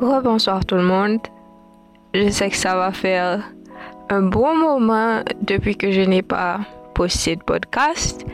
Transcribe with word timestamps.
Rebonsoir 0.00 0.64
tout 0.64 0.76
le 0.76 0.82
monde? 0.82 1.18
Je 2.14 2.30
sais 2.30 2.50
que 2.50 2.56
ça 2.56 2.76
va 2.76 2.92
faire 2.92 3.42
un 4.08 4.22
bon 4.22 4.56
moment 4.56 5.22
depuis 5.42 5.76
que 5.76 5.90
je 5.90 6.00
n'ai 6.02 6.22
pas 6.22 6.60
posté 6.94 7.34
de 7.34 7.42
podcast. 7.42 8.24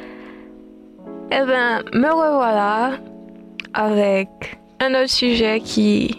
Eh 1.30 1.44
bien, 1.46 1.82
me 1.94 2.08
revoilà 2.08 2.98
avec 3.72 4.28
un 4.80 4.94
autre 4.94 5.08
sujet 5.08 5.60
qui 5.60 6.14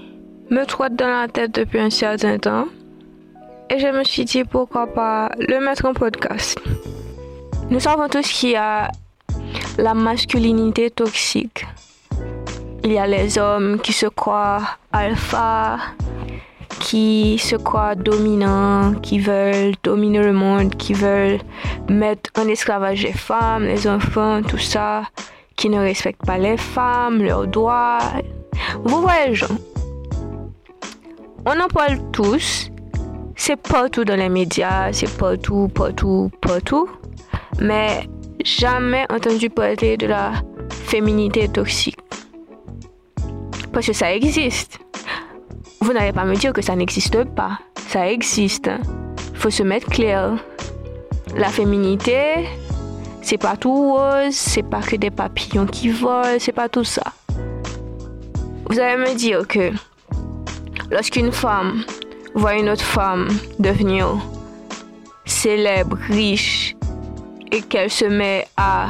me 0.49 0.65
trotte 0.65 0.95
dans 0.95 1.07
la 1.07 1.27
tête 1.27 1.53
depuis 1.53 1.79
un 1.79 1.91
certain 1.91 2.39
temps. 2.39 2.65
Et 3.69 3.77
je 3.77 3.87
me 3.87 4.03
suis 4.03 4.25
dit 4.25 4.43
pourquoi 4.43 4.87
pas 4.87 5.29
le 5.37 5.59
mettre 5.63 5.85
en 5.85 5.93
podcast. 5.93 6.59
Nous 7.69 7.79
savons 7.79 8.07
tous 8.07 8.27
qu'il 8.27 8.49
y 8.51 8.55
a 8.55 8.89
la 9.77 9.93
masculinité 9.93 10.89
toxique. 10.89 11.67
Il 12.85 12.93
y 12.93 12.99
a 12.99 13.07
les 13.07 13.39
hommes 13.39 13.79
qui 13.79 13.91
se 13.93 14.05
croient 14.05 14.61
alpha, 14.93 15.79
qui 16.79 17.39
se 17.39 17.55
croient 17.55 17.95
dominants, 17.95 18.93
qui 19.01 19.17
veulent 19.17 19.73
dominer 19.81 20.19
le 20.19 20.33
monde, 20.33 20.75
qui 20.75 20.93
veulent 20.93 21.39
mettre 21.89 22.29
en 22.37 22.47
esclavage 22.47 23.01
les 23.01 23.11
femmes, 23.11 23.63
les 23.63 23.87
enfants, 23.87 24.43
tout 24.43 24.59
ça, 24.59 25.01
qui 25.55 25.67
ne 25.69 25.79
respectent 25.79 26.27
pas 26.27 26.37
les 26.37 26.57
femmes, 26.57 27.23
leurs 27.23 27.47
droits. 27.47 27.97
Vous 28.83 29.01
voyez, 29.01 29.33
gens. 29.33 29.57
On 31.47 31.59
en 31.59 31.67
parle 31.67 31.97
tous. 32.11 32.69
C'est 33.35 33.59
partout 33.59 34.05
dans 34.05 34.15
les 34.15 34.29
médias, 34.29 34.93
c'est 34.93 35.17
partout, 35.17 35.69
partout, 35.73 36.29
partout. 36.39 36.87
Mais 37.59 38.07
jamais 38.43 39.07
entendu 39.11 39.49
parler 39.49 39.97
de 39.97 40.05
la 40.05 40.33
féminité 40.69 41.47
toxique. 41.47 41.97
Parce 43.75 43.87
que 43.87 43.93
ça 43.93 44.15
existe. 44.15 44.79
Vous 45.81 45.91
n'allez 45.91 46.13
pas 46.13 46.23
me 46.23 46.33
dire 46.35 46.53
que 46.53 46.61
ça 46.61 46.77
n'existe 46.77 47.25
pas. 47.25 47.59
Ça 47.89 48.09
existe. 48.09 48.71
Faut 49.33 49.49
se 49.49 49.63
mettre 49.63 49.87
clair. 49.87 50.37
La 51.35 51.49
féminité, 51.49 52.47
c'est 53.21 53.37
pas 53.37 53.57
tout 53.57 53.91
rose, 53.91 54.33
c'est 54.33 54.63
pas 54.63 54.79
que 54.79 54.95
des 54.95 55.11
papillons 55.11 55.65
qui 55.65 55.89
volent, 55.89 56.37
c'est 56.39 56.53
pas 56.53 56.69
tout 56.69 56.85
ça. 56.85 57.03
Vous 58.69 58.79
allez 58.79 58.95
me 58.95 59.13
dire 59.13 59.45
que 59.45 59.71
lorsqu'une 60.89 61.33
femme 61.33 61.83
voit 62.33 62.55
une 62.55 62.69
autre 62.69 62.81
femme 62.81 63.27
devenir 63.59 64.07
célèbre, 65.25 65.97
riche, 66.07 66.77
et 67.51 67.61
qu'elle 67.61 67.91
se 67.91 68.05
met 68.05 68.47
à 68.55 68.87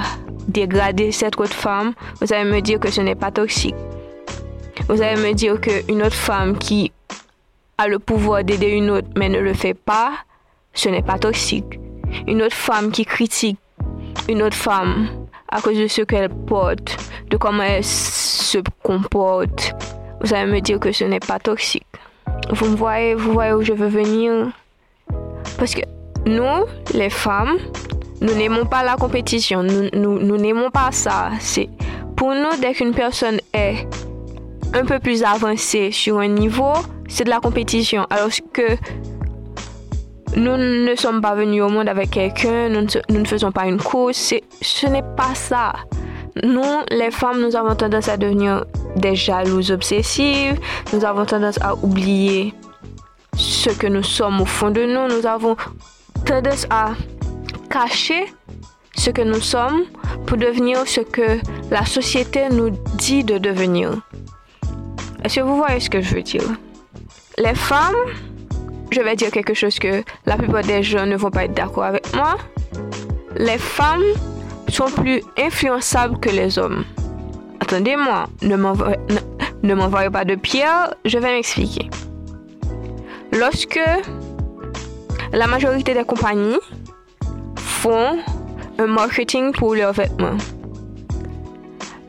dégrader 0.47 1.11
cette 1.11 1.39
autre 1.39 1.55
femme, 1.55 1.93
vous 2.21 2.31
allez 2.31 2.47
me 2.47 2.61
dire 2.61 2.79
que 2.79 2.91
ce 2.91 3.01
n'est 3.01 3.15
pas 3.15 3.31
toxique. 3.31 3.73
Vous 4.87 5.01
allez 5.01 5.21
me 5.21 5.33
dire 5.33 5.59
qu'une 5.59 6.03
autre 6.03 6.15
femme 6.15 6.57
qui 6.57 6.91
a 7.77 7.87
le 7.87 7.99
pouvoir 7.99 8.43
d'aider 8.43 8.69
une 8.69 8.89
autre 8.89 9.07
mais 9.15 9.29
ne 9.29 9.39
le 9.39 9.53
fait 9.53 9.73
pas, 9.73 10.13
ce 10.73 10.89
n'est 10.89 11.01
pas 11.01 11.17
toxique. 11.17 11.79
Une 12.27 12.41
autre 12.41 12.55
femme 12.55 12.91
qui 12.91 13.05
critique 13.05 13.57
une 14.27 14.41
autre 14.41 14.57
femme 14.57 15.07
à 15.49 15.61
cause 15.61 15.77
de 15.77 15.87
ce 15.87 16.01
qu'elle 16.01 16.29
porte, 16.29 16.97
de 17.29 17.37
comment 17.37 17.63
elle 17.63 17.83
se 17.83 18.57
comporte, 18.83 19.73
vous 20.21 20.33
allez 20.33 20.51
me 20.51 20.59
dire 20.59 20.79
que 20.79 20.91
ce 20.91 21.03
n'est 21.03 21.19
pas 21.19 21.39
toxique. 21.39 21.85
Vous 22.51 22.67
me 22.67 22.75
voyez, 22.75 23.15
vous 23.15 23.33
voyez 23.33 23.53
où 23.53 23.61
je 23.61 23.73
veux 23.73 23.87
venir? 23.87 24.51
Parce 25.57 25.73
que 25.73 25.81
nous, 26.25 26.65
les 26.93 27.09
femmes, 27.09 27.57
nous 28.21 28.33
n'aimons 28.33 28.65
pas 28.65 28.83
la 28.83 28.95
compétition. 28.95 29.63
Nous, 29.63 29.89
nous, 29.93 30.37
n'aimons 30.37 30.71
pas 30.71 30.91
ça. 30.91 31.29
Pour 32.15 32.33
nous, 32.33 32.59
dès 32.59 32.73
qu'une 32.73 32.93
personne 32.93 33.39
est 33.53 33.87
un 34.75 34.83
peu 34.85 34.99
plus 34.99 35.23
avancée 35.23 35.91
sur 35.91 36.19
un 36.19 36.27
niveau, 36.27 36.73
c'est 37.07 37.23
de 37.23 37.29
la 37.29 37.39
compétition. 37.39 38.05
Alors 38.09 38.29
que 38.51 38.77
nous 40.35 40.57
ne 40.57 40.95
sommes 40.95 41.21
pas 41.21 41.33
venus 41.33 41.63
au 41.63 41.69
monde 41.69 41.87
avec 41.87 42.11
quelqu'un, 42.11 42.67
nous, 42.67 42.85
nous, 43.09 43.19
ne 43.19 43.25
faisons 43.25 43.53
pas 43.53 43.67
une 43.67 43.81
course. 43.81 44.33
Ce 44.61 44.87
n'est 44.87 45.01
pas 45.15 45.33
ça. 45.33 45.73
Nous, 46.43 46.61
les 46.91 47.09
femmes, 47.09 47.41
nous 47.41 47.55
avons 47.55 47.73
tendance 47.75 48.09
à 48.09 48.17
devenir 48.17 48.65
des 48.97 49.15
jalouses 49.15 49.71
obsessives. 49.71 50.59
Nous 50.91 51.05
avons 51.05 51.25
tendance 51.25 51.57
à 51.61 51.75
oublier 51.75 52.53
ce 53.37 53.69
que 53.69 53.87
nous 53.87 54.03
sommes 54.03 54.41
au 54.41 54.45
fond 54.45 54.71
de 54.71 54.81
nous. 54.81 55.15
Nous 55.15 55.25
avons 55.25 55.55
tendance 56.25 56.67
à 56.69 56.91
cacher 57.69 58.25
ce 58.97 59.09
que 59.09 59.21
nous 59.21 59.39
sommes 59.39 59.83
pour 60.25 60.37
devenir 60.37 60.85
ce 60.85 60.99
que 60.99 61.39
la 61.71 61.85
société 61.85 62.49
nous 62.51 62.71
dit 62.97 63.23
de 63.23 63.37
devenir. 63.37 63.91
Est-ce 65.25 65.37
que 65.37 65.41
vous 65.41 65.55
voyez 65.55 65.79
ce 65.79 65.89
que 65.89 66.01
je 66.01 66.13
veux 66.13 66.21
dire? 66.21 66.43
Les 67.39 67.55
femmes, 67.55 67.95
je 68.91 69.01
vais 69.01 69.15
dire 69.15 69.31
quelque 69.31 69.55
chose 69.55 69.79
que 69.79 70.03
la 70.27 70.37
plupart 70.37 70.61
des 70.61 70.83
gens 70.83 71.07
ne 71.07 71.15
vont 71.15 71.31
pas 71.31 71.45
être 71.45 71.55
d'accord 71.55 71.85
avec 71.85 72.15
moi. 72.15 72.37
Les 73.35 73.57
femmes 73.57 74.03
sont 74.67 74.85
plus 74.85 75.23
influençables 75.35 76.19
que 76.19 76.29
les 76.29 76.59
hommes. 76.59 76.85
Attendez-moi, 77.59 78.27
ne 78.43 79.73
m'envoyez 79.73 80.11
pas 80.11 80.25
de 80.25 80.35
pierre, 80.35 80.93
je 81.05 81.17
vais 81.17 81.31
m'expliquer. 81.31 81.89
Lorsque 83.31 83.79
la 85.33 85.47
majorité 85.47 85.95
des 85.95 86.03
compagnies 86.03 86.59
font 87.55 88.19
un 88.77 88.85
marketing 88.85 89.53
pour 89.53 89.73
leurs 89.73 89.93
vêtements, 89.93 90.37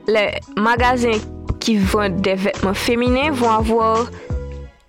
les 0.07 0.33
magasins 0.55 1.19
qui 1.67 1.79
vendent 1.79 2.21
des 2.21 2.37
vêtements 2.37 2.75
féminins 2.75 3.33
vont 3.33 3.51
avoir 3.51 4.07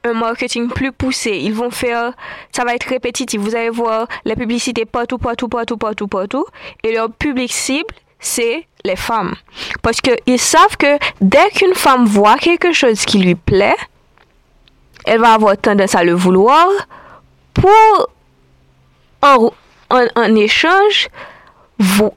un 0.04 0.14
marketing 0.14 0.70
plus 0.70 0.92
poussé. 0.92 1.32
Ils 1.32 1.52
vont 1.56 1.72
faire, 1.72 2.14
ça 2.52 2.64
va 2.64 2.76
être 2.76 2.88
répétitif. 2.88 3.42
Vous 3.42 3.56
allez 3.56 3.72
voir 3.72 4.08
les 4.26 4.36
publicités 4.36 4.86
partout, 4.86 5.18
partout, 5.18 5.48
partout, 5.48 5.78
partout, 5.78 6.08
partout. 6.08 6.46
Et 6.84 6.94
leur 6.94 7.10
public 7.10 7.52
cible, 7.52 7.96
c'est 8.20 8.68
les 8.86 8.96
femmes. 8.96 9.34
Parce 9.82 10.02
qu'ils 10.02 10.40
savent 10.40 10.78
que 10.78 11.00
dès 11.20 11.50
qu'une 11.50 11.74
femme 11.74 12.06
voit 12.06 12.38
quelque 12.38 12.72
chose 12.72 13.06
qui 13.06 13.18
lui 13.18 13.34
plaît, 13.34 13.76
elle 15.06 15.20
va 15.20 15.34
avoir 15.34 15.58
tendance 15.58 15.96
à 15.96 16.04
le 16.04 16.14
vouloir 16.14 16.68
pour, 17.56 18.08
en, 19.24 19.50
en, 19.90 20.36
échange, 20.36 21.09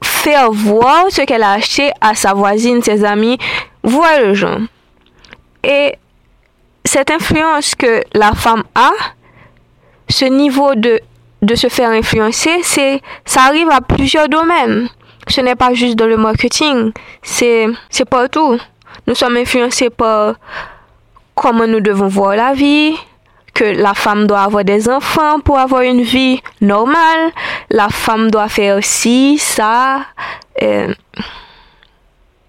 faire 0.03 0.51
voir 0.51 1.05
ce 1.09 1.21
qu'elle 1.21 1.43
a 1.43 1.53
acheté 1.53 1.91
à 2.01 2.15
sa 2.15 2.33
voisine, 2.33 2.81
ses 2.81 3.03
amis. 3.03 3.37
Voilà 3.83 4.23
le 4.25 4.33
genre. 4.33 4.59
Et 5.63 5.95
cette 6.83 7.11
influence 7.11 7.75
que 7.75 8.03
la 8.13 8.33
femme 8.33 8.63
a, 8.75 8.91
ce 10.09 10.25
niveau 10.25 10.75
de, 10.75 10.99
de 11.41 11.55
se 11.55 11.67
faire 11.67 11.89
influencer, 11.89 12.61
c'est, 12.63 13.01
ça 13.25 13.43
arrive 13.43 13.69
à 13.69 13.81
plusieurs 13.81 14.27
domaines. 14.27 14.89
Ce 15.27 15.39
n'est 15.41 15.55
pas 15.55 15.73
juste 15.73 15.95
dans 15.95 16.07
le 16.07 16.17
marketing, 16.17 16.91
c'est, 17.21 17.67
c'est 17.89 18.09
partout. 18.09 18.57
Nous 19.07 19.15
sommes 19.15 19.37
influencés 19.37 19.89
par 19.89 20.35
comment 21.35 21.67
nous 21.67 21.79
devons 21.79 22.07
voir 22.07 22.35
la 22.35 22.53
vie, 22.53 22.95
que 23.53 23.63
la 23.63 23.93
femme 23.93 24.27
doit 24.27 24.41
avoir 24.41 24.63
des 24.63 24.89
enfants 24.89 25.39
pour 25.39 25.59
avoir 25.59 25.81
une 25.81 26.01
vie 26.01 26.41
normale, 26.61 27.31
la 27.69 27.89
femme 27.89 28.31
doit 28.31 28.49
faire 28.49 28.83
ci, 28.83 29.37
ça. 29.37 30.05
Euh, 30.61 30.93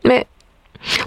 mais 0.04 0.26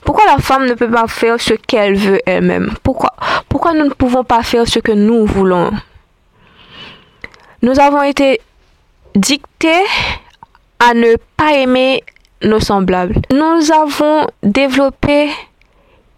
pourquoi 0.04 0.26
la 0.26 0.38
femme 0.38 0.66
ne 0.66 0.74
peut 0.74 0.90
pas 0.90 1.08
faire 1.08 1.40
ce 1.40 1.54
qu'elle 1.54 1.96
veut 1.96 2.20
elle-même? 2.26 2.74
Pourquoi, 2.84 3.14
pourquoi 3.50 3.74
nous 3.74 3.86
ne 3.86 3.94
pouvons 3.94 4.24
pas 4.24 4.44
faire 4.44 4.68
ce 4.68 4.80
que 4.80 4.92
nous 4.92 5.26
voulons? 5.26 5.72
Nous 7.62 7.80
avons 7.80 8.04
été 8.04 8.42
dictés 9.16 9.84
à 10.80 10.94
ne 10.94 11.16
pas 11.38 11.54
aimer 11.54 12.04
nos 12.44 12.60
semblables. 12.60 13.22
Nous 13.32 13.72
avons 13.72 14.28
développé 14.44 15.30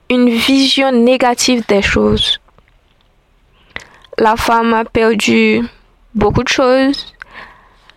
une 0.09 0.29
vision 0.29 0.91
négative 0.91 1.63
des 1.67 1.81
choses. 1.81 2.39
La 4.19 4.36
femme 4.36 4.74
a 4.74 4.84
perdu 4.84 5.62
beaucoup 6.16 6.44
de 6.44 6.48
choses. 6.48 7.14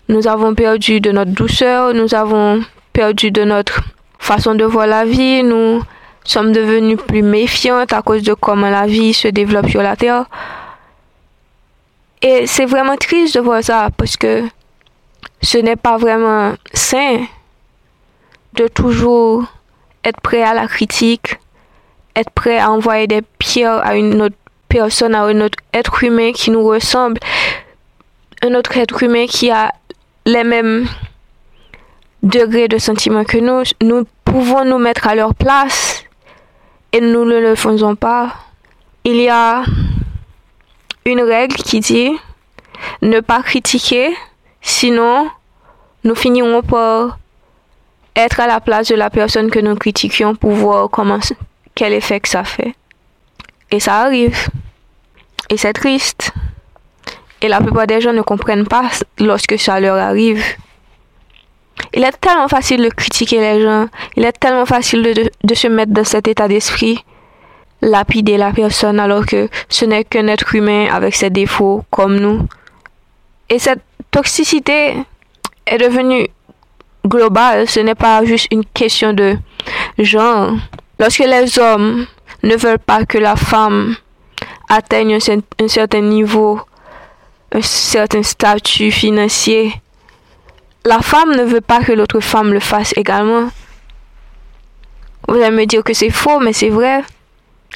Nous 0.09 0.29
avons 0.29 0.55
perdu 0.55 1.01
de 1.01 1.13
notre 1.13 1.31
douceur, 1.31 1.95
nous 1.95 2.15
avons 2.15 2.63
perdu 2.93 3.31
de 3.31 3.43
notre 3.45 3.81
façon 4.19 4.55
de 4.55 4.65
voir 4.65 4.87
la 4.87 5.07
vie, 5.07 5.43
nous 5.43 5.83
sommes 6.25 6.53
devenus 6.53 6.99
plus 6.99 7.23
méfiantes 7.23 7.95
à 7.95 8.03
cause 8.03 8.23
de 8.23 8.35
comment 8.35 8.69
la 8.69 8.87
vie 8.87 9.15
se 9.15 9.29
développe 9.29 9.71
sur 9.71 9.83
la 9.83 9.97
Terre. 9.97 10.27
Et 12.21 12.47
c'est 12.47 12.67
vraiment 12.67 12.97
triste 12.97 13.37
de 13.37 13.41
voir 13.41 13.65
ça 13.65 13.89
parce 13.97 14.19
que 14.19 14.45
ce 15.41 15.57
n'est 15.57 15.77
pas 15.77 15.97
vraiment 15.97 16.53
sain 16.75 17.25
de 18.53 18.69
toujours 18.69 19.45
être 20.05 20.21
prêt 20.21 20.43
à 20.43 20.53
la 20.53 20.67
critique, 20.67 21.39
être 22.15 22.31
prêt 22.31 22.59
à 22.59 22.71
envoyer 22.71 23.07
des 23.07 23.23
pierres 23.39 23.81
à 23.83 23.97
une 23.97 24.21
autre 24.21 24.37
personne, 24.71 25.15
à 25.15 25.25
un 25.25 25.41
autre 25.43 25.59
être 25.75 26.03
humain 26.03 26.33
qui 26.33 26.51
nous 26.51 26.65
ressemble, 26.65 27.21
un 28.43 28.55
autre 28.55 28.79
être 28.79 29.03
humain 29.03 29.27
qui 29.27 29.51
a 29.51 29.73
les 30.25 30.45
mêmes 30.45 30.87
degrés 32.23 32.69
de 32.69 32.79
sentiments 32.79 33.25
que 33.25 33.39
nous, 33.39 33.63
nous 33.83 34.07
pouvons 34.25 34.65
nous 34.65 34.79
mettre 34.79 35.09
à 35.09 35.15
leur 35.15 35.35
place 35.35 36.05
et 36.93 37.01
nous 37.01 37.25
ne 37.25 37.39
le 37.39 37.55
faisons 37.55 37.97
pas 37.97 38.35
il 39.05 39.17
y 39.17 39.29
a 39.29 39.65
une 41.07 41.23
règle 41.23 41.57
qui 41.57 41.81
dit 41.81 42.13
ne 43.03 43.21
pas 43.21 43.43
critiquer, 43.43 44.15
sinon 44.61 45.31
nous 46.05 46.15
finirons 46.15 46.63
par 46.63 47.19
être 48.17 48.41
à 48.41 48.47
la 48.47 48.61
place 48.61 48.89
de 48.89 48.95
la 48.95 49.11
personne 49.11 49.51
que 49.51 49.59
nous 49.59 49.75
critiquions 49.75 50.35
pour 50.35 50.53
voir 50.53 50.91
comment, 50.91 51.19
quel 51.75 51.93
effet 51.93 52.21
que 52.21 52.29
ça 52.29 52.45
fait. 52.45 52.75
Et 53.71 53.81
ça 53.81 54.01
arrive. 54.01 54.49
Et 55.51 55.57
c'est 55.57 55.73
triste. 55.73 56.33
Et 57.43 57.49
la 57.49 57.61
plupart 57.61 57.87
des 57.87 58.01
gens 58.01 58.13
ne 58.13 58.23
comprennent 58.23 58.67
pas 58.67 58.91
lorsque 59.19 59.59
ça 59.59 59.81
leur 59.81 59.97
arrive. 59.97 60.43
Il 61.93 62.05
est 62.05 62.21
tellement 62.21 62.49
facile 62.49 62.83
de 62.83 62.89
critiquer 62.89 63.41
les 63.41 63.63
gens. 63.63 63.89
Il 64.17 64.25
est 64.25 64.39
tellement 64.39 64.67
facile 64.67 65.03
de, 65.03 65.55
se 65.55 65.67
mettre 65.67 65.93
dans 65.93 66.05
cet 66.05 66.29
état 66.29 66.47
d'esprit 66.49 67.05
lapider 67.83 68.37
la 68.37 68.53
personne 68.53 69.01
alors 69.01 69.25
que 69.25 69.49
ce 69.69 69.87
n'est 69.87 70.05
qu'un 70.05 70.27
être 70.29 70.55
humain 70.55 70.89
avec 70.93 71.15
ses 71.15 71.31
défauts 71.31 71.83
comme 71.91 72.17
nous. 72.17 72.47
Et 73.49 73.59
cette 73.59 73.81
toxicité 74.11 74.97
est 75.67 75.79
devenue 75.79 76.29
globale, 77.07 77.67
ce 77.69 77.81
n'est 77.81 77.95
pas 77.95 78.23
juste 78.25 78.49
une 78.51 78.67
question 78.67 79.15
de 79.15 79.37
genre. 79.99 80.53
Lorsque 80.99 81.21
les 81.21 81.59
hommes 81.59 82.07
ne 82.43 82.55
veulent 82.55 82.79
pas 82.79 83.07
que 83.07 83.17
la 83.17 83.35
femme 83.35 83.97
atteigne 84.71 85.17
un, 85.17 85.69
certain 85.69 86.01
niveau, 86.01 86.61
un 87.53 87.61
certain 87.61 88.23
statut 88.23 88.91
financier, 88.91 89.75
la 90.85 91.01
femme 91.01 91.37
ne 91.37 91.45
veut 91.45 91.61
pas 91.61 91.81
que 91.81 91.93
l'autre 91.93 92.21
femme 92.21 92.55
le 92.55 92.61
fasse 92.61 92.95
également. 92.97 93.51
Vous 95.29 95.37
allez 95.37 95.55
me 95.55 95.67
dire 95.67 95.85
que 95.85 95.93
c'est 95.93 96.11
faux, 96.11 96.41
mais 96.41 96.55
c'est 96.55 96.71
vrai. 96.71 97.03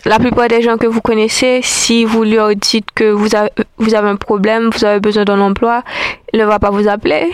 La 0.07 0.19
plupart 0.19 0.49
des 0.49 0.63
gens 0.63 0.79
que 0.79 0.87
vous 0.87 1.01
connaissez, 1.01 1.61
si 1.63 2.05
vous 2.05 2.25
leur 2.25 2.55
dites 2.57 2.89
que 2.95 3.11
vous 3.11 3.35
avez, 3.35 3.51
vous 3.77 3.95
avez 3.95 4.09
un 4.09 4.17
problème, 4.17 4.71
vous 4.71 4.85
avez 4.85 5.01
besoin 5.01 5.25
d'un 5.25 5.41
emploi, 5.41 5.83
il 6.33 6.41
ne 6.41 6.45
va 6.45 6.59
pas 6.59 6.71
vous 6.71 6.89
appeler. 6.89 7.31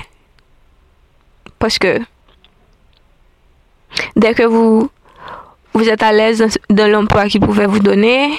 Parce 1.59 1.79
que 1.79 2.01
dès 4.17 4.35
que 4.35 4.43
vous, 4.43 4.91
vous 5.75 5.89
êtes 5.89 6.03
à 6.03 6.13
l'aise 6.13 6.59
dans, 6.69 6.91
l'emploi 6.91 7.29
qu'il 7.29 7.41
pouvait 7.41 7.67
vous 7.67 7.81
donner, 7.81 8.31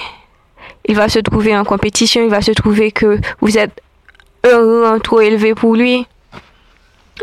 il 0.86 0.96
va 0.96 1.08
se 1.08 1.18
trouver 1.20 1.56
en 1.56 1.64
compétition, 1.64 2.22
il 2.22 2.30
va 2.30 2.42
se 2.42 2.52
trouver 2.52 2.92
que 2.92 3.18
vous 3.40 3.58
êtes 3.58 3.80
un 4.44 4.98
trop 4.98 5.20
élevé 5.20 5.54
pour 5.54 5.74
lui. 5.74 6.06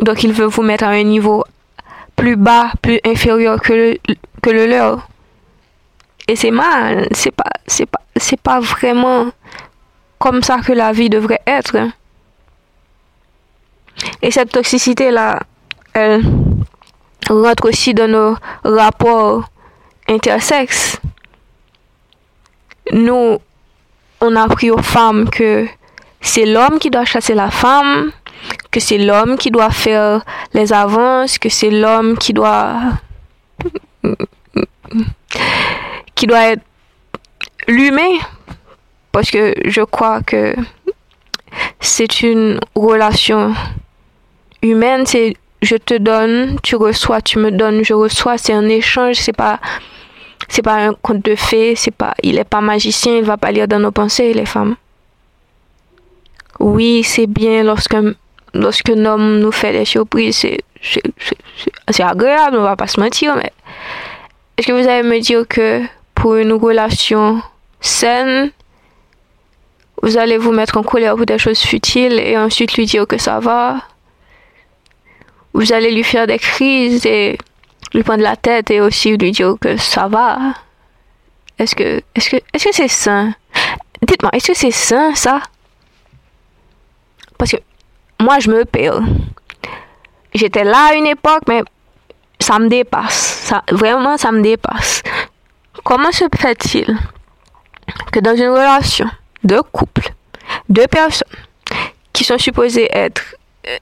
Donc 0.02 0.24
il 0.24 0.32
veut 0.32 0.46
vous 0.46 0.62
mettre 0.62 0.86
à 0.86 0.90
un 0.90 1.04
niveau 1.04 1.44
plus 2.16 2.36
bas, 2.36 2.72
plus 2.82 3.00
inférieur 3.06 3.62
que 3.62 3.74
le, 3.74 4.66
leur. 4.66 5.08
Et 6.28 6.36
c'est 6.36 6.52
mal, 6.52 7.08
c'est 7.12 7.32
pas, 7.32 7.50
c'est 7.66 7.86
pas, 7.86 8.02
c'est 8.16 8.40
pas 8.40 8.60
vraiment 8.60 9.32
comme 10.20 10.44
ça 10.44 10.60
que 10.60 10.74
la 10.74 10.92
vie 10.92 11.10
devrait 11.10 11.42
être. 11.48 11.78
Et 14.22 14.32
cette 14.32 14.52
toxicité-là, 14.52 15.40
elle 15.94 16.24
rentre 17.30 17.70
aussi 17.70 17.94
dans 17.94 18.08
nos 18.08 18.36
rapports 18.64 19.50
intersexes. 20.08 21.00
Nous, 22.92 23.40
on 24.22 24.36
a 24.36 24.44
appris 24.44 24.72
aux 24.72 24.82
femmes 24.82 25.30
que 25.30 25.68
c'est 26.22 26.46
l'homme 26.46 26.80
qui 26.80 26.90
doit 26.90 27.06
chasser 27.06 27.34
la 27.34 27.50
femme, 27.50 28.12
que 28.72 28.80
c'est 28.80 28.98
l'homme 28.98 29.38
qui 29.38 29.52
doit 29.52 29.72
faire 29.72 30.24
les 30.54 30.74
avances, 30.74 31.38
que 31.38 31.50
c'est 31.50 31.70
l'homme 31.70 32.18
qui 32.18 32.34
doit 32.34 32.76
qui 36.16 36.28
doit 36.28 36.48
être 36.52 36.64
l'humain. 37.68 38.18
Parce 39.12 39.32
que 39.32 39.54
je 39.66 39.82
crois 39.82 40.22
que 40.22 40.56
c'est 41.80 42.22
une 42.22 42.60
relation 42.76 43.54
humaine. 44.62 45.06
C'est 45.06 45.36
je 45.62 45.76
te 45.76 45.96
donne 45.98 46.58
tu 46.64 46.76
reçois 46.76 47.22
tu 47.22 47.40
me 47.40 47.52
donnes 47.52 47.84
je 47.84 47.94
reçois. 47.94 48.38
C'est 48.38 48.54
un 48.54 48.68
échange 48.68 49.16
c'est 49.16 49.34
pas 49.34 49.60
c'est 50.50 50.62
pas 50.62 50.76
un 50.76 50.94
conte 50.94 51.24
de 51.24 51.36
fées 51.36 51.76
c'est 51.76 51.96
pas 51.96 52.14
il 52.24 52.38
est 52.38 52.44
pas 52.44 52.62
magicien 52.62 53.18
il 53.18 53.24
va 53.24 53.38
pas 53.38 53.52
lire 53.52 53.68
dans 53.68 53.80
nos 53.80 53.92
pensées 53.92 54.34
les 54.34 54.46
femmes 54.46 54.76
oui 56.60 57.04
c'est 57.04 57.28
bien 57.28 57.64
lorsque 57.64 57.98
lorsqu'un 58.54 59.06
homme 59.06 59.40
nous 59.40 59.52
fait 59.52 59.72
des 59.72 59.86
surprises 59.86 60.38
c'est 60.38 60.60
c'est 61.90 62.04
agréable 62.04 62.58
on 62.58 62.64
va 62.64 62.76
pas 62.76 62.88
se 62.88 63.00
mentir 63.00 63.36
mais 63.36 63.52
est-ce 64.60 64.68
que 64.68 64.74
vous 64.74 64.90
allez 64.90 65.08
me 65.08 65.20
dire 65.22 65.48
que 65.48 65.82
pour 66.16 66.36
une 66.36 66.52
relation 66.52 67.42
saine, 67.80 68.52
vous 70.04 70.18
allez 70.18 70.38
vous 70.38 70.52
mettre 70.52 70.76
en 70.76 70.84
colère 70.84 71.16
pour 71.16 71.26
des 71.26 71.38
choses 71.38 71.62
futiles 71.62 72.20
et 72.20 72.38
ensuite 72.38 72.74
lui 72.74 72.86
dire 72.86 73.08
que 73.08 73.18
ça 73.18 73.40
va? 73.40 73.82
Vous 75.54 75.72
allez 75.72 75.92
lui 75.92 76.04
faire 76.04 76.28
des 76.28 76.40
crises 76.40 77.06
et 77.06 77.38
lui 77.94 78.04
prendre 78.04 78.24
la 78.24 78.36
tête 78.36 78.72
et 78.72 78.82
aussi 78.82 79.18
lui 79.18 79.32
dire 79.32 79.56
que 79.60 79.78
ça 79.78 80.08
va. 80.08 80.54
Est-ce 81.58 81.76
que 81.76 82.02
est-ce 82.16 82.30
que 82.30 82.38
est-ce 82.54 82.66
que 82.66 82.76
c'est 82.76 82.88
sain? 82.88 83.34
Dites-moi, 84.02 84.32
est-ce 84.34 84.48
que 84.52 84.58
c'est 84.58 84.72
sain 84.72 85.14
ça? 85.16 85.42
Parce 87.38 87.52
que 87.52 87.58
moi 88.20 88.40
je 88.40 88.50
me 88.50 88.66
perds. 88.66 89.02
J'étais 90.34 90.64
là 90.64 90.90
à 90.92 90.94
une 90.94 91.08
époque 91.08 91.44
mais 91.48 91.62
ça 92.40 92.60
me 92.60 92.70
dépasse. 92.70 93.16
Ça 93.16 93.64
vraiment 93.72 94.18
ça 94.18 94.32
me 94.32 94.42
dépasse. 94.42 95.04
Comment 95.84 96.12
se 96.12 96.26
fait-il 96.38 96.98
que 98.12 98.20
dans 98.20 98.36
une 98.36 98.50
relation 98.50 99.10
de 99.44 99.60
couple, 99.62 100.14
deux 100.68 100.88
personnes 100.88 101.28
qui 102.14 102.24
sont 102.24 102.38
supposées 102.38 102.90
être 102.92 103.36
euh, 103.68 103.78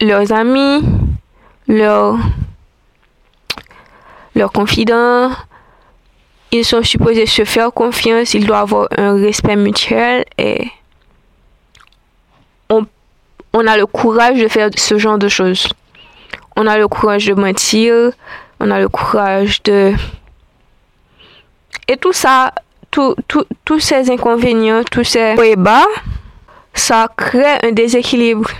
leurs 0.00 0.32
amis, 0.32 0.82
leurs, 1.66 2.18
leurs 4.38 4.52
confidents, 4.52 5.30
ils 6.50 6.64
sont 6.64 6.82
supposés 6.82 7.26
se 7.26 7.44
faire 7.44 7.72
confiance, 7.72 8.34
ils 8.34 8.46
doivent 8.46 8.62
avoir 8.62 8.88
un 8.96 9.14
respect 9.14 9.56
mutuel 9.56 10.24
et 10.38 10.68
on, 12.70 13.66
a 13.66 13.76
le 13.76 13.86
courage 13.86 14.38
de 14.38 14.48
faire 14.48 14.70
ce 14.76 14.98
genre 14.98 15.18
de 15.18 15.28
choses. 15.28 15.68
On 16.56 16.66
a 16.66 16.78
le 16.78 16.86
courage 16.86 17.26
de 17.26 17.34
mentir, 17.34 18.12
on 18.60 18.70
a 18.70 18.78
le 18.78 18.88
courage 18.88 19.62
de 19.64 19.94
et 21.88 21.96
tout 21.96 22.12
ça, 22.12 22.52
tous 22.90 23.80
ces 23.80 24.10
inconvénients, 24.10 24.82
tous 24.90 25.04
ces 25.04 25.56
bas, 25.56 25.86
ça 26.74 27.08
crée 27.16 27.58
un 27.62 27.72
déséquilibre. 27.72 28.50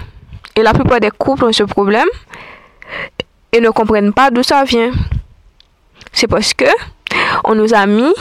Et 0.56 0.62
la 0.62 0.72
plupart 0.72 1.00
des 1.00 1.10
couples 1.10 1.44
ont 1.44 1.52
ce 1.52 1.62
problème 1.62 2.08
et 3.52 3.60
ne 3.60 3.70
comprennent 3.70 4.12
pas 4.12 4.30
d'où 4.30 4.42
ça 4.42 4.64
vient. 4.64 4.92
C'est 6.18 6.26
parce 6.26 6.52
que 6.52 6.64
on 7.44 7.54
nous 7.54 7.74
a 7.74 7.86
mis 7.86 8.12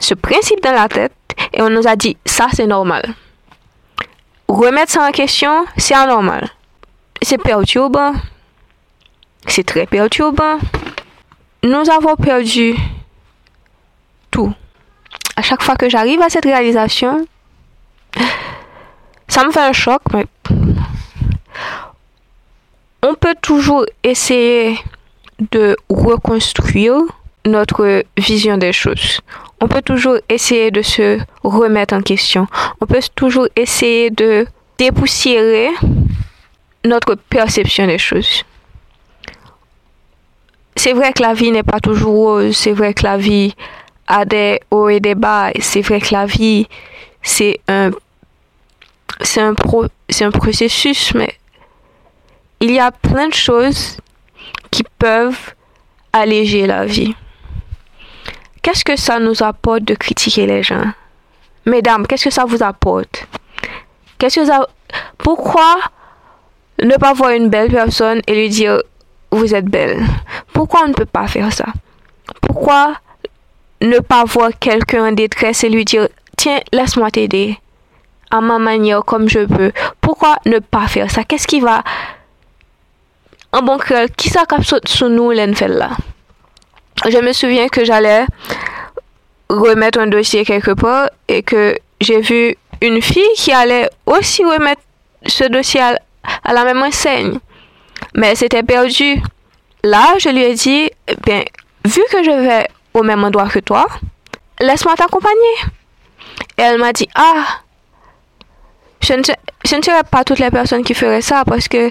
ce 0.00 0.12
principe 0.12 0.60
dans 0.60 0.72
la 0.72 0.88
tête 0.88 1.12
et 1.52 1.62
on 1.62 1.70
nous 1.70 1.86
a 1.86 1.94
dit 1.94 2.16
ça 2.26 2.48
c'est 2.52 2.66
normal. 2.66 3.14
Remettre 4.48 4.90
ça 4.90 5.06
en 5.06 5.12
question, 5.12 5.64
c'est 5.76 5.94
anormal. 5.94 6.50
C'est 7.22 7.38
perturbant. 7.38 8.12
C'est 9.46 9.62
très 9.62 9.86
perturbant. 9.86 10.58
Nous 11.62 11.88
avons 11.90 12.16
perdu 12.16 12.74
tout. 14.32 14.52
À 15.36 15.42
chaque 15.42 15.62
fois 15.62 15.76
que 15.76 15.88
j'arrive 15.88 16.20
à 16.22 16.28
cette 16.28 16.44
réalisation, 16.44 17.24
ça 19.28 19.44
me 19.44 19.52
fait 19.52 19.60
un 19.60 19.72
choc, 19.72 20.02
mais 20.12 20.26
on 23.04 23.14
peut 23.14 23.36
toujours 23.40 23.86
essayer 24.02 24.76
de 25.50 25.76
reconstruire 25.88 27.00
notre 27.44 28.04
vision 28.16 28.56
des 28.56 28.72
choses. 28.72 29.20
On 29.60 29.68
peut 29.68 29.82
toujours 29.82 30.16
essayer 30.28 30.70
de 30.70 30.82
se 30.82 31.18
remettre 31.42 31.94
en 31.94 32.02
question. 32.02 32.46
On 32.80 32.86
peut 32.86 33.00
toujours 33.14 33.48
essayer 33.56 34.10
de 34.10 34.46
dépoussiérer 34.78 35.70
notre 36.84 37.14
perception 37.14 37.86
des 37.86 37.98
choses. 37.98 38.44
C'est 40.76 40.92
vrai 40.92 41.12
que 41.12 41.22
la 41.22 41.34
vie 41.34 41.50
n'est 41.50 41.62
pas 41.62 41.80
toujours 41.80 42.14
rose, 42.14 42.56
c'est 42.56 42.72
vrai 42.72 42.94
que 42.94 43.04
la 43.04 43.16
vie 43.16 43.54
a 44.06 44.24
des 44.24 44.60
hauts 44.70 44.88
et 44.88 45.00
des 45.00 45.14
bas. 45.14 45.50
C'est 45.60 45.82
vrai 45.82 46.00
que 46.00 46.12
la 46.12 46.26
vie, 46.26 46.66
c'est 47.22 47.60
un, 47.68 47.90
c'est 49.20 49.40
un, 49.40 49.54
pro, 49.54 49.84
un 50.20 50.30
processus, 50.30 51.14
mais 51.14 51.34
il 52.60 52.72
y 52.72 52.80
a 52.80 52.90
plein 52.90 53.28
de 53.28 53.34
choses 53.34 53.98
qui 54.72 54.82
peuvent 54.98 55.54
alléger 56.12 56.66
la 56.66 56.84
vie. 56.84 57.14
Qu'est-ce 58.62 58.84
que 58.84 58.96
ça 58.96 59.20
nous 59.20 59.42
apporte 59.42 59.84
de 59.84 59.94
critiquer 59.94 60.46
les 60.46 60.64
gens? 60.64 60.92
Mesdames, 61.66 62.06
qu'est-ce 62.06 62.24
que 62.24 62.30
ça 62.30 62.44
vous 62.44 62.62
apporte? 62.62 63.28
Qu'est-ce 64.18 64.40
que 64.40 64.46
ça... 64.46 64.66
Pourquoi 65.18 65.76
ne 66.82 66.96
pas 66.96 67.12
voir 67.12 67.30
une 67.30 67.48
belle 67.48 67.70
personne 67.70 68.20
et 68.26 68.34
lui 68.34 68.48
dire 68.48 68.82
vous 69.30 69.54
êtes 69.54 69.66
belle? 69.66 70.04
Pourquoi 70.52 70.82
on 70.84 70.88
ne 70.88 70.94
peut 70.94 71.06
pas 71.06 71.28
faire 71.28 71.52
ça? 71.52 71.66
Pourquoi 72.40 72.94
ne 73.80 73.98
pas 73.98 74.24
voir 74.24 74.50
quelqu'un 74.58 75.08
en 75.08 75.12
détresse 75.12 75.64
et 75.64 75.68
lui 75.68 75.84
dire, 75.84 76.08
tiens, 76.36 76.60
laisse-moi 76.72 77.10
t'aider 77.10 77.58
à 78.30 78.40
ma 78.40 78.58
manière 78.58 79.04
comme 79.04 79.28
je 79.28 79.40
peux. 79.40 79.72
Pourquoi 80.00 80.36
ne 80.46 80.58
pas 80.58 80.88
faire 80.88 81.10
ça? 81.10 81.24
Qu'est-ce 81.24 81.46
qui 81.46 81.60
va... 81.60 81.82
En 83.52 83.62
bon 83.62 83.76
cœur, 83.76 84.06
qui 84.16 84.30
ça 84.30 84.44
sous 84.86 85.08
nous, 85.08 85.30
l'enfel 85.30 85.72
là? 85.72 85.90
Je 87.08 87.18
me 87.18 87.32
souviens 87.32 87.68
que 87.68 87.84
j'allais 87.84 88.24
remettre 89.50 89.98
un 89.98 90.06
dossier 90.06 90.44
quelque 90.44 90.70
part 90.70 91.10
et 91.28 91.42
que 91.42 91.76
j'ai 92.00 92.20
vu 92.20 92.56
une 92.80 93.02
fille 93.02 93.28
qui 93.36 93.52
allait 93.52 93.88
aussi 94.06 94.44
remettre 94.44 94.80
ce 95.26 95.44
dossier 95.44 95.80
à, 95.82 96.52
la 96.52 96.64
même 96.64 96.82
enseigne. 96.82 97.38
Mais 98.14 98.28
elle 98.28 98.36
s'était 98.36 98.62
perdue. 98.62 99.20
Là, 99.84 100.14
je 100.18 100.30
lui 100.30 100.42
ai 100.42 100.54
dit, 100.54 100.90
bien, 101.24 101.42
vu 101.84 102.02
que 102.10 102.22
je 102.22 102.30
vais 102.30 102.68
au 102.94 103.02
même 103.02 103.22
endroit 103.22 103.48
que 103.48 103.58
toi, 103.58 103.86
laisse-moi 104.60 104.94
t'accompagner. 104.94 105.56
Et 106.56 106.62
elle 106.62 106.78
m'a 106.78 106.92
dit, 106.92 107.08
ah, 107.14 107.60
je 109.00 109.14
ne, 109.14 109.22
je 109.64 109.76
ne 109.76 109.82
serais 109.82 110.04
pas 110.04 110.24
toutes 110.24 110.38
les 110.38 110.50
personnes 110.50 110.84
qui 110.84 110.94
feraient 110.94 111.22
ça 111.22 111.44
parce 111.44 111.68
que 111.68 111.90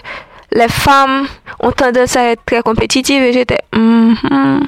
les 0.54 0.68
femmes 0.68 1.28
ont 1.60 1.72
tendance 1.72 2.16
à 2.16 2.32
être 2.32 2.44
très 2.46 2.62
compétitives 2.62 3.24
et 3.24 3.34
j'étais, 3.34 3.60
mm-hmm. 3.74 4.68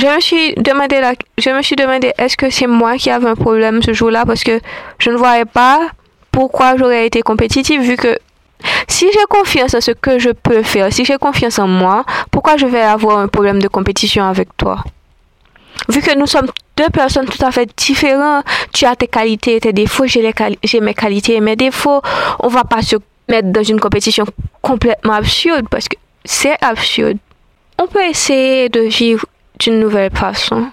Je 0.00 0.06
me 0.06 0.20
suis 0.20 0.54
demandé, 0.54 1.02
je 1.36 1.50
me 1.50 1.60
suis 1.60 1.76
demandé 1.76 2.12
est-ce 2.16 2.34
que 2.34 2.48
c'est 2.48 2.66
moi 2.66 2.96
qui 2.96 3.10
avais 3.10 3.28
un 3.28 3.34
problème 3.34 3.82
ce 3.82 3.92
jour-là? 3.92 4.24
Parce 4.24 4.42
que 4.42 4.58
je 4.98 5.10
ne 5.10 5.16
voyais 5.16 5.44
pas 5.44 5.90
pourquoi 6.32 6.74
j'aurais 6.78 7.06
été 7.06 7.20
compétitive 7.20 7.82
vu 7.82 7.96
que 7.96 8.18
si 8.88 9.10
j'ai 9.12 9.24
confiance 9.28 9.74
en 9.74 9.80
ce 9.82 9.90
que 9.90 10.18
je 10.18 10.30
peux 10.30 10.62
faire, 10.62 10.90
si 10.90 11.04
j'ai 11.04 11.18
confiance 11.18 11.58
en 11.58 11.66
moi, 11.66 12.04
pourquoi 12.30 12.56
je 12.56 12.64
vais 12.64 12.80
avoir 12.80 13.18
un 13.18 13.28
problème 13.28 13.60
de 13.60 13.68
compétition 13.68 14.24
avec 14.24 14.56
toi? 14.56 14.82
Vu 15.88 16.02
que 16.02 16.16
nous 16.16 16.26
sommes 16.26 16.48
deux 16.76 16.88
personnes 16.90 17.26
tout 17.26 17.44
à 17.44 17.50
fait 17.50 17.68
différentes, 17.76 18.44
tu 18.72 18.84
as 18.84 18.96
tes 18.96 19.08
qualités 19.08 19.56
et 19.56 19.60
tes 19.60 19.72
défauts, 19.72 20.06
j'ai, 20.06 20.22
mes 20.80 20.94
qualités 20.94 21.36
et 21.36 21.40
mes 21.40 21.56
défauts, 21.56 22.00
on 22.40 22.48
va 22.48 22.64
pas 22.64 22.82
se 22.82 22.96
mettre 23.28 23.48
dans 23.48 23.62
une 23.62 23.80
compétition 23.80 24.24
complètement 24.62 25.14
absurde 25.14 25.66
parce 25.70 25.88
que 25.88 25.96
c'est 26.24 26.62
absurde. 26.62 27.18
On 27.78 27.86
peut 27.86 28.04
essayer 28.04 28.68
de 28.68 28.80
vivre 28.80 29.24
d'une 29.58 29.80
nouvelle 29.80 30.10
façon. 30.14 30.70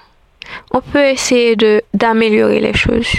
On 0.72 0.82
peut 0.82 1.06
essayer 1.06 1.56
de 1.56 1.82
d'améliorer 1.94 2.60
les 2.60 2.74
choses. 2.74 3.10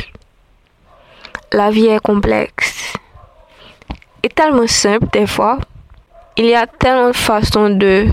La 1.52 1.70
vie 1.70 1.86
est 1.86 2.00
complexe 2.00 2.92
et 4.22 4.28
tellement 4.28 4.66
simple 4.66 5.06
des 5.12 5.26
fois. 5.26 5.58
Il 6.36 6.46
y 6.46 6.54
a 6.54 6.66
tellement 6.66 7.08
de 7.08 7.16
façons 7.16 7.70
de 7.70 8.06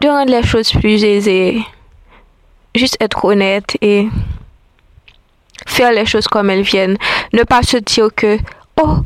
de 0.00 0.08
rendre 0.08 0.32
les 0.32 0.42
choses 0.42 0.72
plus 0.72 1.04
aisées. 1.04 1.62
Juste 2.74 2.96
être 3.00 3.24
honnête 3.24 3.76
et 3.80 4.08
faire 5.66 5.92
les 5.92 6.06
choses 6.06 6.26
comme 6.28 6.50
elles 6.50 6.62
viennent. 6.62 6.96
Ne 7.32 7.42
pas 7.42 7.62
se 7.62 7.76
dire 7.78 8.08
que, 8.14 8.38
oh, 8.80 8.98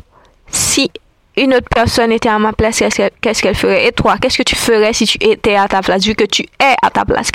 si 0.47 0.91
une 1.35 1.53
autre 1.53 1.67
personne 1.69 2.11
était 2.11 2.29
à 2.29 2.39
ma 2.39 2.53
place, 2.53 2.81
qu'est-ce 3.21 3.41
qu'elle 3.41 3.55
ferait? 3.55 3.87
Et 3.87 3.91
toi, 3.91 4.17
qu'est-ce 4.17 4.37
que 4.37 4.43
tu 4.43 4.55
ferais 4.55 4.93
si 4.93 5.05
tu 5.05 5.17
étais 5.21 5.55
à 5.55 5.67
ta 5.67 5.81
place, 5.81 6.05
vu 6.05 6.15
que 6.15 6.23
tu 6.23 6.43
es 6.43 6.75
à 6.81 6.89
ta 6.89 7.03
place? 7.03 7.31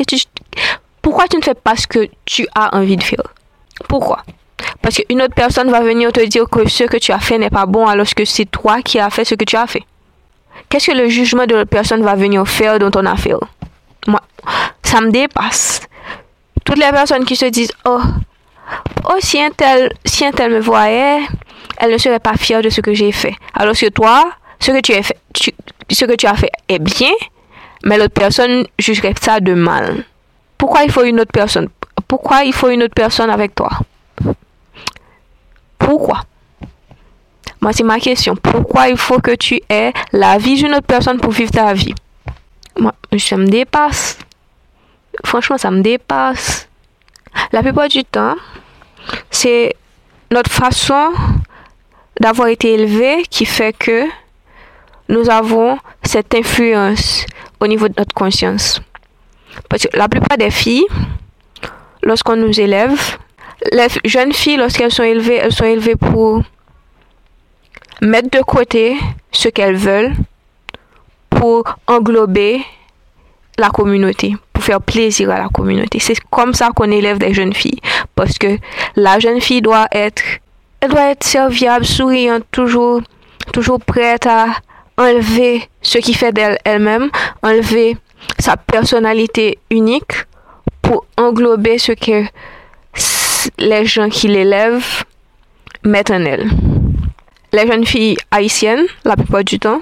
Pourquoi 1.02 1.26
tu 1.28 1.36
ne 1.36 1.42
fais 1.42 1.54
pas 1.54 1.76
ce 1.76 1.86
que 1.86 2.08
tu 2.24 2.46
as 2.54 2.74
envie 2.76 2.96
de 2.96 3.02
faire? 3.02 3.34
Pourquoi? 3.88 4.24
Parce 4.82 4.96
qu'une 4.96 5.20
autre 5.22 5.34
personne 5.34 5.70
va 5.70 5.80
venir 5.80 6.12
te 6.12 6.24
dire 6.24 6.48
que 6.48 6.68
ce 6.68 6.84
que 6.84 6.96
tu 6.96 7.12
as 7.12 7.18
fait 7.18 7.38
n'est 7.38 7.50
pas 7.50 7.66
bon 7.66 7.86
alors 7.86 8.06
que 8.14 8.24
c'est 8.24 8.44
toi 8.46 8.82
qui 8.82 8.98
as 8.98 9.10
fait 9.10 9.24
ce 9.24 9.34
que 9.34 9.44
tu 9.44 9.56
as 9.56 9.66
fait. 9.66 9.82
Qu'est-ce 10.68 10.92
que 10.92 10.96
le 10.96 11.08
jugement 11.08 11.46
de 11.46 11.54
l'autre 11.54 11.70
personne 11.70 12.02
va 12.02 12.14
venir 12.14 12.46
faire 12.46 12.78
dans 12.78 12.90
ton 12.90 13.04
affaire? 13.06 13.38
Moi, 14.06 14.20
ça 14.82 15.00
me 15.00 15.10
dépasse. 15.10 15.80
Toutes 16.64 16.78
les 16.78 16.90
personnes 16.90 17.24
qui 17.24 17.36
se 17.36 17.46
disent, 17.46 17.72
oh, 17.84 18.00
oh 19.04 19.16
si 19.18 19.40
un 19.40 19.50
tel, 19.50 19.92
si 20.04 20.24
un 20.24 20.30
tel 20.30 20.52
me 20.52 20.60
voyait, 20.60 21.20
elle 21.78 21.92
ne 21.92 21.98
serait 21.98 22.20
pas 22.20 22.34
fière 22.34 22.62
de 22.62 22.68
ce 22.70 22.80
que 22.80 22.94
j'ai 22.94 23.12
fait. 23.12 23.34
Alors 23.54 23.74
que 23.74 23.88
toi, 23.88 24.30
ce 24.60 24.70
que 24.70 24.80
tu 24.80 24.92
as 24.92 25.02
fait, 25.02 25.18
ce 25.90 26.04
que 26.04 26.14
tu 26.14 26.26
as 26.26 26.34
fait 26.34 26.52
est 26.68 26.78
bien, 26.78 27.12
mais 27.84 27.98
l'autre 27.98 28.14
personne 28.14 28.66
jugerait 28.78 29.14
ça 29.20 29.40
de 29.40 29.54
mal. 29.54 30.04
Pourquoi 30.58 30.84
il 30.84 30.92
faut 30.92 31.04
une 31.04 31.20
autre 31.20 31.32
personne? 31.32 31.68
Pourquoi 32.06 32.44
il 32.44 32.52
faut 32.52 32.68
une 32.68 32.82
autre 32.82 32.94
personne 32.94 33.30
avec 33.30 33.54
toi? 33.54 33.70
Pourquoi? 35.78 36.20
Moi, 37.60 37.72
c'est 37.72 37.82
ma 37.82 38.00
question. 38.00 38.36
Pourquoi 38.36 38.88
il 38.88 38.96
faut 38.96 39.20
que 39.20 39.34
tu 39.34 39.60
aies 39.68 39.92
la 40.12 40.38
vie 40.38 40.54
d'une 40.54 40.72
autre 40.72 40.86
personne 40.86 41.18
pour 41.18 41.32
vivre 41.32 41.50
ta 41.50 41.72
vie? 41.74 41.94
Moi, 42.78 42.92
ça 43.18 43.36
me 43.36 43.46
dépasse. 43.46 44.18
Franchement, 45.24 45.58
ça 45.58 45.70
me 45.70 45.82
dépasse. 45.82 46.68
La 47.52 47.62
plupart 47.62 47.88
du 47.88 48.04
temps, 48.04 48.36
c'est 49.30 49.74
notre 50.30 50.50
façon 50.50 51.10
d'avoir 52.18 52.48
été 52.48 52.74
élevé 52.74 53.22
qui 53.28 53.44
fait 53.44 53.76
que 53.76 54.04
nous 55.08 55.28
avons 55.28 55.78
cette 56.02 56.34
influence 56.34 57.26
au 57.60 57.66
niveau 57.66 57.88
de 57.88 57.94
notre 57.98 58.14
conscience. 58.14 58.80
Parce 59.68 59.82
que 59.82 59.96
la 59.96 60.08
plupart 60.08 60.38
des 60.38 60.50
filles, 60.50 60.86
lorsqu'on 62.02 62.36
nous 62.36 62.58
élève, 62.58 63.18
les 63.72 63.88
jeunes 64.04 64.32
filles, 64.32 64.56
lorsqu'elles 64.56 64.92
sont 64.92 65.02
élevées, 65.02 65.36
elles 65.36 65.52
sont 65.52 65.64
élevées 65.64 65.96
pour 65.96 66.42
mettre 68.00 68.30
de 68.30 68.42
côté 68.42 68.96
ce 69.32 69.48
qu'elles 69.48 69.76
veulent 69.76 70.14
pour 71.28 71.64
englober 71.86 72.62
la 73.58 73.70
communauté, 73.70 74.34
pour 74.52 74.64
faire 74.64 74.80
plaisir 74.80 75.30
à 75.30 75.38
la 75.38 75.48
communauté. 75.48 75.98
C'est 75.98 76.18
comme 76.30 76.54
ça 76.54 76.70
qu'on 76.74 76.90
élève 76.90 77.18
des 77.18 77.34
jeunes 77.34 77.54
filles. 77.54 77.80
Parce 78.14 78.38
que 78.38 78.58
la 78.96 79.18
jeune 79.18 79.40
fille 79.40 79.62
doit 79.62 79.86
être 79.92 80.22
elle 80.80 80.90
doit 80.90 81.10
être 81.10 81.24
serviable, 81.24 81.84
souriante, 81.84 82.44
toujours, 82.50 83.02
toujours 83.52 83.80
prête 83.80 84.26
à 84.26 84.46
enlever 84.96 85.68
ce 85.82 85.98
qui 85.98 86.14
fait 86.14 86.32
d'elle 86.32 86.58
elle-même, 86.64 87.10
enlever 87.42 87.98
sa 88.38 88.56
personnalité 88.56 89.58
unique 89.70 90.24
pour 90.80 91.04
englober 91.18 91.78
ce 91.78 91.92
que 91.92 92.24
les 93.58 93.84
gens 93.84 94.08
qui 94.08 94.28
l'élèvent 94.28 95.04
mettent 95.84 96.10
en 96.10 96.24
elle. 96.24 96.50
Les 97.52 97.66
jeunes 97.66 97.86
filles 97.86 98.16
haïtiennes, 98.30 98.86
la 99.04 99.16
plupart 99.16 99.44
du 99.44 99.58
temps, 99.58 99.80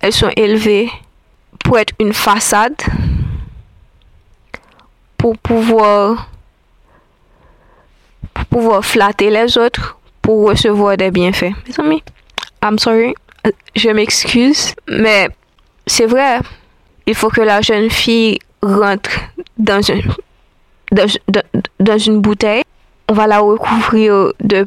elles 0.00 0.12
sont 0.12 0.30
élevées 0.36 0.90
pour 1.64 1.78
être 1.78 1.94
une 2.00 2.12
façade, 2.12 2.76
pour 5.18 5.36
pouvoir 5.38 6.28
pour 8.34 8.46
pouvoir 8.46 8.84
flatter 8.84 9.30
les 9.30 9.58
autres, 9.58 9.98
pour 10.22 10.48
recevoir 10.48 10.96
des 10.96 11.10
bienfaits. 11.10 11.52
Mes 11.66 11.84
amis, 11.84 12.02
I'm 12.62 12.78
sorry, 12.78 13.14
je 13.74 13.90
m'excuse, 13.90 14.74
mais 14.88 15.28
c'est 15.86 16.06
vrai, 16.06 16.40
il 17.06 17.14
faut 17.14 17.28
que 17.28 17.40
la 17.40 17.60
jeune 17.60 17.90
fille 17.90 18.38
rentre 18.62 19.10
dans 19.58 19.82
une, 19.82 20.02
dans, 21.80 21.98
une 21.98 22.20
bouteille. 22.20 22.62
On 23.08 23.14
va 23.14 23.26
la 23.26 23.40
recouvrir 23.40 24.32
de 24.40 24.66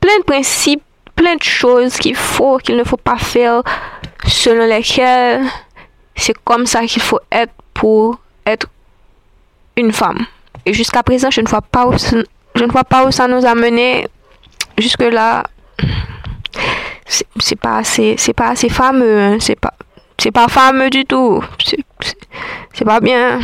plein 0.00 0.18
de 0.18 0.24
principes, 0.24 0.82
plein 1.16 1.36
de 1.36 1.42
choses 1.42 1.96
qu'il 1.96 2.16
faut, 2.16 2.58
qu'il 2.58 2.76
ne 2.76 2.84
faut 2.84 2.96
pas 2.96 3.18
faire, 3.18 3.62
selon 4.26 4.66
lesquelles 4.66 5.42
c'est 6.16 6.36
comme 6.44 6.66
ça 6.66 6.86
qu'il 6.86 7.02
faut 7.02 7.20
être 7.30 7.52
pour 7.72 8.18
être 8.46 8.68
une 9.76 9.92
femme. 9.92 10.26
Et 10.66 10.72
jusqu'à 10.72 11.02
présent, 11.02 11.30
je 11.30 11.40
ne 11.40 11.48
vois 11.48 11.60
pas 11.60 13.04
où, 13.06 13.10
ça 13.10 13.28
nous 13.28 13.44
a 13.44 13.54
mené 13.54 14.06
jusque 14.78 15.02
là. 15.02 15.44
C'est 17.38 17.60
pas 17.60 17.78
assez, 17.78 18.14
c'est 18.16 18.32
pas 18.32 18.48
assez 18.48 18.68
fameux, 18.68 19.20
hein. 19.20 19.36
c'est 19.38 19.58
pas, 19.58 19.74
c'est 20.18 20.30
pas 20.30 20.48
fameux 20.48 20.88
du 20.88 21.04
tout. 21.04 21.44
C'est 22.72 22.84
pas 22.84 23.00
bien. 23.00 23.40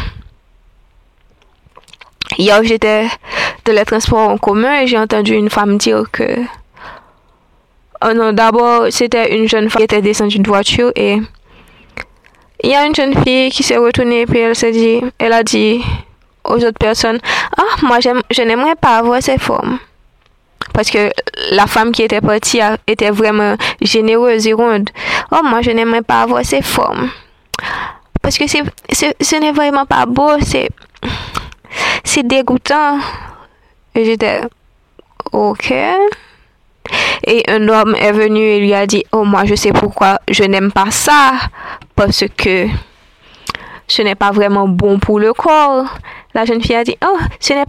Hier, 2.39 2.63
j'étais 2.65 3.09
dans 3.65 3.73
les 3.75 3.85
transports 3.85 4.31
en 4.31 4.39
commun 4.39 4.81
et 4.81 4.87
j'ai 4.87 4.99
entendu 4.99 5.35
une 5.35 5.51
femme 5.51 5.79
dire 5.79 6.05
que. 6.11 6.39
Oh 8.03 8.13
non, 8.15 8.33
d'abord, 8.33 8.87
c'était 8.91 9.37
une 9.37 9.49
jeune 9.49 9.69
femme 9.69 9.81
qui 9.81 9.85
était 9.85 10.03
descendue 10.03 10.37
d'une 10.37 10.47
voiture 10.47 10.93
et. 10.97 11.19
Il 12.63 12.71
y 12.71 12.75
a 12.75 12.85
une 12.85 12.95
jeune 12.95 13.15
fille 13.25 13.51
qui 13.51 13.63
s'est 13.63 13.79
retournée 13.79 14.23
et 14.23 14.27
puis 14.27 14.39
elle 14.39 14.55
s'est 14.55 14.71
dit, 14.71 15.01
elle 15.19 15.33
a 15.33 15.43
dit, 15.43 15.83
aux 16.45 16.57
autres 16.57 16.79
personnes, 16.79 17.19
ah, 17.57 17.77
moi, 17.83 18.01
je 18.01 18.43
n'aimerais 18.43 18.77
pas 18.77 18.99
avoir 18.99 19.23
ces 19.23 19.39
formes. 19.39 19.79
Parce 20.75 20.91
que 20.91 21.11
la 21.53 21.67
femme 21.67 21.91
qui 21.93 22.03
était 22.03 22.21
partie 22.21 22.61
était 22.87 23.11
vraiment 23.11 23.57
généreuse 23.81 24.47
et 24.47 24.53
ronde. 24.53 24.91
Oh, 25.33 25.41
moi, 25.43 25.63
je 25.63 25.71
n'aimerais 25.71 26.03
pas 26.03 26.23
avoir 26.23 26.45
ces 26.45 26.63
formes. 26.63 27.11
Parce 28.23 28.37
que 28.37 28.47
c'est, 28.47 28.63
ce 28.93 29.37
n'est 29.37 29.53
vraiment 29.53 29.87
pas 29.87 30.07
beau, 30.07 30.33
c'est, 30.41 30.69
c'est 32.05 32.27
dégoûtant. 32.27 32.99
Et 33.95 34.05
j'étais, 34.05 34.43
ok. 35.33 35.73
Et 37.27 37.43
un 37.49 37.69
homme 37.69 37.95
est 37.95 38.13
venu 38.13 38.41
et 38.41 38.61
lui 38.61 38.75
a 38.75 38.87
dit, 38.87 39.05
oh, 39.13 39.25
moi, 39.25 39.45
je 39.45 39.55
sais 39.55 39.73
pourquoi 39.73 40.19
je 40.29 40.45
n'aime 40.45 40.73
pas 40.73 40.91
ça. 40.91 41.33
Parce 41.95 42.25
que 42.37 42.67
ce 43.87 44.03
n'est 44.03 44.15
pas 44.15 44.31
vraiment 44.31 44.69
bon 44.69 44.99
pour 44.99 45.19
le 45.19 45.33
corps. 45.33 45.87
La 46.35 46.45
jeune 46.45 46.63
fille 46.63 46.77
a 46.77 46.85
dit, 46.85 46.97
oh, 47.05 47.19
ce 47.41 47.53
n'est 47.53 47.67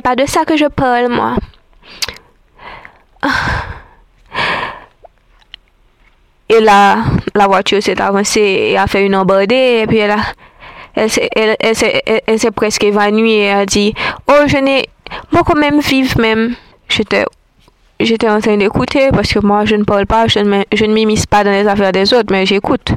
pas, 0.00 0.16
de 0.16 0.26
ça 0.26 0.44
que 0.44 0.56
je 0.56 0.66
parle, 0.66 1.08
moi. 1.08 1.36
Et 6.48 6.60
là, 6.60 7.04
la 7.34 7.46
voiture 7.46 7.82
s'est 7.82 8.00
avancée 8.00 8.40
et 8.40 8.78
a 8.78 8.86
fait 8.86 9.04
une 9.06 9.14
embardée. 9.14 9.82
Et 9.82 9.86
puis 9.86 9.98
elle, 9.98 10.10
a, 10.10 10.22
elle, 10.94 11.10
elle, 11.36 11.56
elle, 12.26 12.38
s'est 12.40 12.50
presque 12.50 12.82
évanouie 12.82 13.34
et 13.34 13.52
a 13.52 13.66
dit, 13.66 13.94
oh, 14.26 14.46
je 14.46 14.56
n'ai, 14.56 14.88
moi 15.30 15.42
quand 15.46 15.58
même 15.58 15.80
vivre 15.80 16.18
même. 16.20 16.56
J'étais 16.88 17.24
j'étais 18.00 18.28
en 18.28 18.40
train 18.40 18.56
d'écouter 18.56 19.10
parce 19.12 19.32
que 19.32 19.38
moi 19.38 19.64
je 19.64 19.76
ne 19.76 19.84
parle 19.84 20.06
pas, 20.06 20.26
je 20.26 20.40
ne, 20.40 20.62
je 20.72 20.84
ne 20.84 20.92
m'immisce 20.92 21.26
pas 21.26 21.44
dans 21.44 21.52
les 21.52 21.66
affaires 21.66 21.92
des 21.92 22.12
autres, 22.12 22.32
mais 22.32 22.46
j'écoute. 22.46 22.92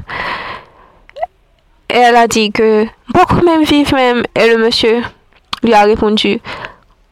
Et 1.90 1.98
elle 1.98 2.16
a 2.16 2.28
dit 2.28 2.52
que 2.52 2.86
beaucoup 3.14 3.46
même 3.46 3.64
vivent 3.64 3.94
même. 3.94 4.24
Et 4.36 4.48
le 4.48 4.58
monsieur 4.58 5.04
lui 5.62 5.74
a 5.74 5.84
répondu, 5.84 6.40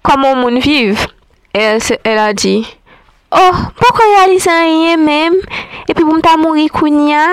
comment 0.01 0.31
on 0.31 0.59
vive? 0.59 1.05
Et 1.53 1.59
elle, 1.59 1.81
elle 2.03 2.17
a 2.17 2.33
dit, 2.33 2.65
oh, 3.31 3.51
pourquoi 3.75 4.05
réaliser 4.17 4.49
rien 4.49 4.97
même? 4.97 5.35
Et 5.87 5.93
puis, 5.93 6.03
pour 6.03 6.15
me 6.15 6.41
mourir 6.41 6.71
kounia? 6.71 7.27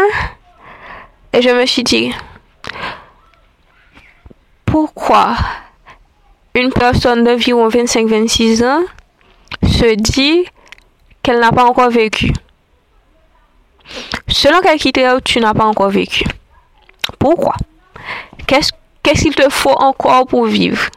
Et 1.32 1.40
je 1.40 1.50
me 1.50 1.64
suis 1.64 1.84
dit, 1.84 2.12
pourquoi 4.66 5.36
une 6.54 6.72
personne 6.72 7.24
d'environ 7.24 7.68
25-26 7.68 8.64
ans 8.64 8.82
se 9.62 9.94
dit 9.94 10.44
qu'elle 11.22 11.40
n'a 11.40 11.52
pas 11.52 11.64
encore 11.64 11.90
vécu. 11.90 12.32
Selon 14.28 14.60
quel 14.62 14.78
critère 14.78 15.22
tu 15.22 15.40
n'as 15.40 15.54
pas 15.54 15.64
encore 15.64 15.90
vécu? 15.90 16.24
Pourquoi? 17.18 17.54
Qu'est-ce 18.46 19.22
qu'il 19.22 19.34
te 19.34 19.48
faut 19.48 19.72
encore 19.72 20.26
pour 20.26 20.46
vivre? 20.46 20.88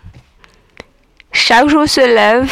Chaque 1.32 1.70
jour 1.70 1.88
se 1.88 2.02
lève, 2.02 2.52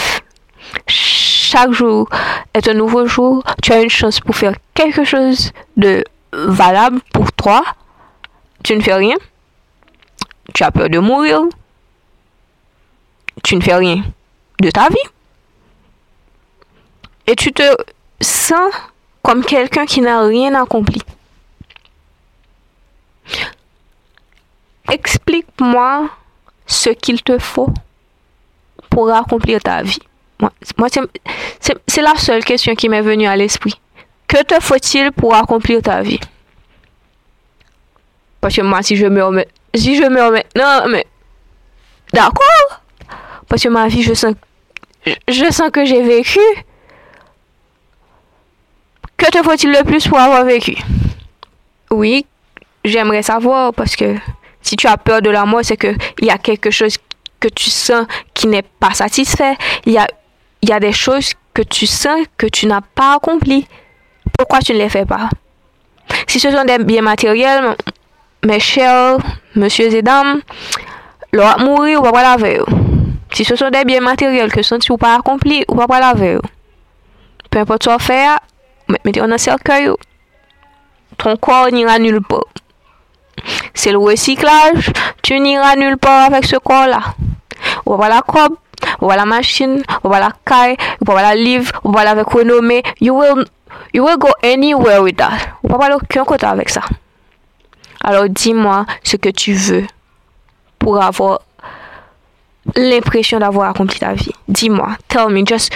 chaque 0.87 1.71
jour 1.71 2.09
est 2.53 2.67
un 2.67 2.73
nouveau 2.73 3.05
jour, 3.05 3.43
tu 3.61 3.73
as 3.73 3.81
une 3.81 3.89
chance 3.89 4.19
pour 4.19 4.35
faire 4.35 4.53
quelque 4.73 5.03
chose 5.03 5.51
de 5.75 6.03
valable 6.31 7.01
pour 7.13 7.31
toi. 7.33 7.63
Tu 8.63 8.75
ne 8.75 8.81
fais 8.81 8.93
rien. 8.93 9.15
Tu 10.53 10.63
as 10.63 10.71
peur 10.71 10.89
de 10.89 10.99
mourir. 10.99 11.41
Tu 13.43 13.55
ne 13.55 13.61
fais 13.61 13.75
rien 13.75 14.03
de 14.61 14.69
ta 14.69 14.89
vie 14.89 14.97
et 17.29 17.35
tu 17.35 17.53
te 17.53 17.75
sens 18.19 18.73
comme 19.21 19.45
quelqu'un 19.45 19.85
qui 19.85 20.01
n'a 20.01 20.25
rien 20.25 20.55
accompli. 20.55 20.99
Explique-moi 24.91 26.09
ce 26.65 26.89
qu'il 26.89 27.21
te 27.21 27.37
faut 27.37 27.71
pour 28.89 29.13
accomplir 29.13 29.61
ta 29.61 29.83
vie. 29.83 29.99
C'est 31.87 32.01
la 32.01 32.15
seule 32.15 32.43
question 32.43 32.73
qui 32.73 32.89
m'est 32.89 33.01
venue 33.01 33.27
à 33.27 33.35
l'esprit. 33.35 33.79
Que 34.27 34.41
te 34.41 34.59
faut-il 34.59 35.11
pour 35.11 35.35
accomplir 35.35 35.83
ta 35.83 36.01
vie? 36.01 36.19
Parce 38.41 38.55
que 38.55 38.61
moi, 38.61 38.81
si 38.81 38.95
je 38.95 39.05
me 39.05 39.23
remets, 39.23 39.47
si 39.75 39.95
je 39.95 40.03
me 40.03 40.19
remets, 40.23 40.47
non, 40.55 40.87
mais, 40.89 41.05
d'accord. 42.11 42.81
Parce 43.47 43.61
que 43.61 43.69
ma 43.69 43.87
vie, 43.87 44.01
je 44.01 44.13
sens 44.15 44.33
que 45.71 45.85
j'ai 45.85 46.01
vécu. 46.01 46.39
Que 49.19 49.29
te 49.29 49.43
faut-il 49.43 49.71
le 49.71 49.83
plus 49.83 50.07
pour 50.07 50.17
avoir 50.17 50.45
vécu? 50.45 50.77
Oui, 51.91 52.25
j'aimerais 52.85 53.21
savoir 53.21 53.73
parce 53.73 53.97
que 53.97 54.15
si 54.61 54.77
tu 54.77 54.87
as 54.87 54.95
peur 54.95 55.21
de 55.21 55.29
la 55.29 55.45
mort, 55.45 55.59
c'est 55.61 55.75
qu'il 55.75 55.97
y 56.21 56.29
a 56.29 56.37
quelque 56.37 56.71
chose 56.71 56.95
que 57.41 57.49
tu 57.49 57.69
sens 57.69 58.07
qui 58.33 58.47
n'est 58.47 58.63
pas 58.79 58.93
satisfait. 58.93 59.57
Il 59.85 59.91
y 59.91 60.71
a, 60.71 60.79
des 60.79 60.93
choses 60.93 61.33
que 61.53 61.61
tu 61.63 61.85
sens 61.85 62.25
que 62.37 62.47
tu 62.47 62.65
n'as 62.65 62.79
pas 62.79 63.15
accomplies. 63.15 63.67
Pourquoi 64.37 64.59
tu 64.59 64.71
ne 64.71 64.77
les 64.77 64.87
fais 64.87 65.05
pas? 65.05 65.29
Si 66.25 66.39
ce 66.39 66.49
sont 66.49 66.63
des 66.63 66.77
biens 66.77 67.01
matériels, 67.01 67.75
mes 68.45 68.61
chers 68.61 69.17
messieurs 69.53 69.93
et 69.93 70.01
dames, 70.01 70.41
leur 71.33 71.59
mourir 71.59 72.01
ou 72.01 72.09
pas 72.09 72.23
la 72.23 72.37
veille. 72.37 72.61
Si 73.33 73.43
ce 73.43 73.57
sont 73.57 73.69
des 73.69 73.83
biens 73.83 73.99
matériels 73.99 74.49
que 74.49 74.61
tu 74.61 74.91
n'as 74.91 74.97
pas 74.97 75.15
accompli 75.15 75.65
ou 75.67 75.75
pas 75.75 75.99
la. 75.99 76.13
Peu 76.13 77.59
importe 77.59 77.83
ce 77.83 77.89
que 77.89 77.97
tu 77.97 78.03
faire, 78.03 78.39
mettez 79.05 79.21
en 79.21 79.31
un 79.31 79.37
cercueil, 79.37 79.89
ton 81.17 81.35
corps 81.37 81.71
n'ira 81.71 81.99
nulle 81.99 82.21
part. 82.21 82.45
C'est 83.73 83.91
le 83.91 83.97
recyclage, 83.97 84.91
tu 85.23 85.39
n'iras 85.39 85.75
nulle 85.75 85.97
part 85.97 86.25
avec 86.25 86.45
ce 86.45 86.57
corps-là. 86.57 87.01
On 87.85 87.95
va 87.95 88.09
la 88.09 88.21
cob, 88.21 88.55
on 89.01 89.07
va 89.07 89.15
la 89.15 89.25
machine, 89.25 89.81
on 90.03 90.09
va 90.09 90.19
la 90.19 90.31
caille, 90.45 90.75
on 91.07 91.13
va 91.13 91.21
la 91.21 91.35
livre, 91.35 91.71
on 91.83 91.91
va 91.91 92.09
avec 92.09 92.27
renommée. 92.27 92.83
You 92.99 93.17
will, 93.17 93.45
you 93.93 94.03
will 94.03 94.17
go 94.17 94.29
anywhere 94.43 95.01
with 95.01 95.17
that. 95.17 95.57
On 95.63 95.69
va 95.69 95.77
pas 95.77 95.95
aucun 95.95 96.25
côté 96.25 96.45
avec 96.45 96.69
ça. 96.69 96.81
Alors 98.01 98.29
dis-moi 98.29 98.85
ce 99.03 99.17
que 99.17 99.29
tu 99.29 99.53
veux 99.53 99.85
pour 100.77 101.01
avoir 101.01 101.41
l'impression 102.75 103.39
d'avoir 103.39 103.69
accompli 103.69 103.99
ta 103.99 104.13
vie. 104.13 104.31
Dis-moi, 104.47 104.89
tell 105.07 105.29
me, 105.29 105.45
just 105.45 105.71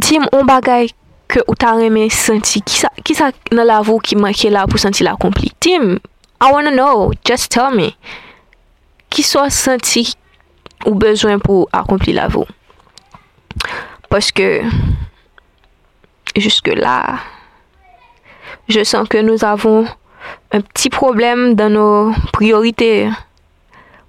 dis-moi 0.00 0.28
un 0.32 0.44
bagage 0.44 0.90
ke 1.28 1.42
ou 1.46 1.56
ta 1.58 1.74
reme 1.76 2.06
senti, 2.12 2.62
ki 2.64 2.80
sa, 2.82 2.90
ki 3.04 3.16
sa 3.16 3.30
nan 3.52 3.68
la 3.68 3.82
vou 3.84 4.00
ki 4.00 4.16
manke 4.20 4.50
la 4.52 4.66
pou 4.68 4.80
senti 4.80 5.04
la 5.06 5.16
kompli. 5.20 5.52
Tim, 5.60 5.98
I 6.40 6.52
wanna 6.52 6.70
know, 6.70 7.12
just 7.26 7.50
tell 7.52 7.70
me, 7.74 7.92
ki 9.12 9.24
sa 9.26 9.48
so 9.48 9.68
senti 9.68 10.06
ou 10.86 10.94
bezwen 10.98 11.42
pou 11.42 11.66
akompli 11.74 12.14
la 12.16 12.28
vou. 12.32 12.48
Paske, 14.08 14.46
juske 16.38 16.76
la, 16.78 17.18
je 18.70 18.84
san 18.88 19.08
ke 19.10 19.20
nou 19.24 19.40
avon 19.44 19.88
un 20.54 20.64
pti 20.64 20.92
problem 20.94 21.52
dan 21.58 21.74
nou 21.76 22.14
priorite. 22.36 23.08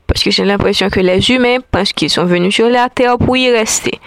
Paske 0.10 0.32
jen 0.34 0.47
l'impresyon 0.49 0.93
ke 0.93 1.03
les 1.05 1.27
humen 1.29 1.63
pense 1.73 1.93
ki 1.93 2.10
son 2.10 2.29
venu 2.29 2.51
sur 2.51 2.69
la 2.71 2.88
terre 2.89 3.17
pou 3.21 3.38
y 3.38 3.49
reste. 3.53 3.97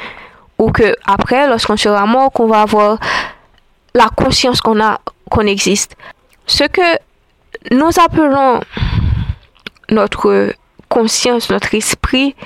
Ou 0.62 0.70
que 0.70 0.94
après, 1.04 1.48
lorsqu'on 1.48 1.76
sera 1.76 2.06
mort, 2.06 2.30
qu'on 2.30 2.46
va 2.46 2.62
avoir 2.62 2.98
la 3.94 4.08
conscience 4.08 4.60
qu'on 4.60 4.80
a, 4.80 5.00
qu'on 5.28 5.46
existe. 5.46 5.96
Ce 6.46 6.62
que 6.64 6.88
nous 7.72 7.90
appelons 7.98 8.60
notre 9.90 10.54
conscience, 10.88 11.50
notre 11.50 11.74
esprit, 11.74 12.36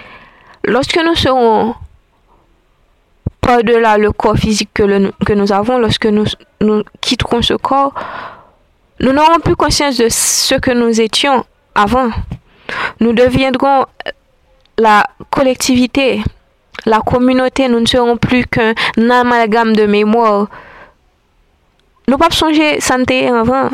lorsque 0.64 0.96
nous 0.96 1.14
serons 1.14 1.74
par-delà 3.42 3.98
le 3.98 4.12
corps 4.12 4.38
physique 4.38 4.70
que, 4.72 5.12
que 5.24 5.34
nous 5.34 5.52
avons, 5.52 5.78
lorsque 5.78 6.06
nous, 6.06 6.24
nous 6.62 6.82
quitterons 7.02 7.42
ce 7.42 7.54
corps, 7.54 7.92
nous 9.00 9.12
n'aurons 9.12 9.40
plus 9.40 9.56
conscience 9.56 9.98
de 9.98 10.08
ce 10.08 10.54
que 10.54 10.70
nous 10.70 11.02
étions 11.02 11.44
avant. 11.74 12.08
Nous 12.98 13.12
deviendrons 13.12 13.84
la 14.78 15.06
collectivité, 15.30 16.22
la 16.84 17.00
communauté, 17.00 17.68
nous 17.68 17.80
ne 17.80 17.86
serons 17.86 18.16
plus 18.16 18.44
qu'un 18.46 18.74
amalgame 19.10 19.74
de 19.74 19.86
mémoire. 19.86 20.48
Nous 22.08 22.18
pas 22.18 22.30
songer 22.30 22.80
santé 22.80 23.28
avant. 23.28 23.70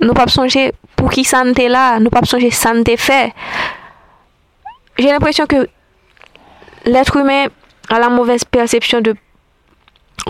Nous 0.00 0.12
pas 0.12 0.28
songer 0.28 0.72
pour 0.94 1.10
qui 1.10 1.24
santé 1.24 1.68
là. 1.68 1.98
Nous 1.98 2.10
pas 2.10 2.24
songer 2.24 2.50
santé 2.50 2.96
fait. 2.96 3.32
J'ai 4.98 5.10
l'impression 5.10 5.46
que 5.46 5.68
l'être 6.84 7.16
humain 7.16 7.46
a 7.88 7.98
la 7.98 8.08
mauvaise 8.08 8.44
perception 8.44 9.00
de 9.00 9.14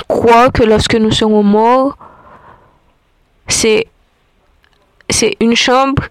croire 0.09 0.53
que 0.53 0.63
lorsque 0.63 0.95
nous 0.95 1.11
serons 1.11 1.43
morts, 1.43 1.97
c'est 3.49 3.87
c'est 5.09 5.37
une 5.41 5.55
chambre 5.55 6.03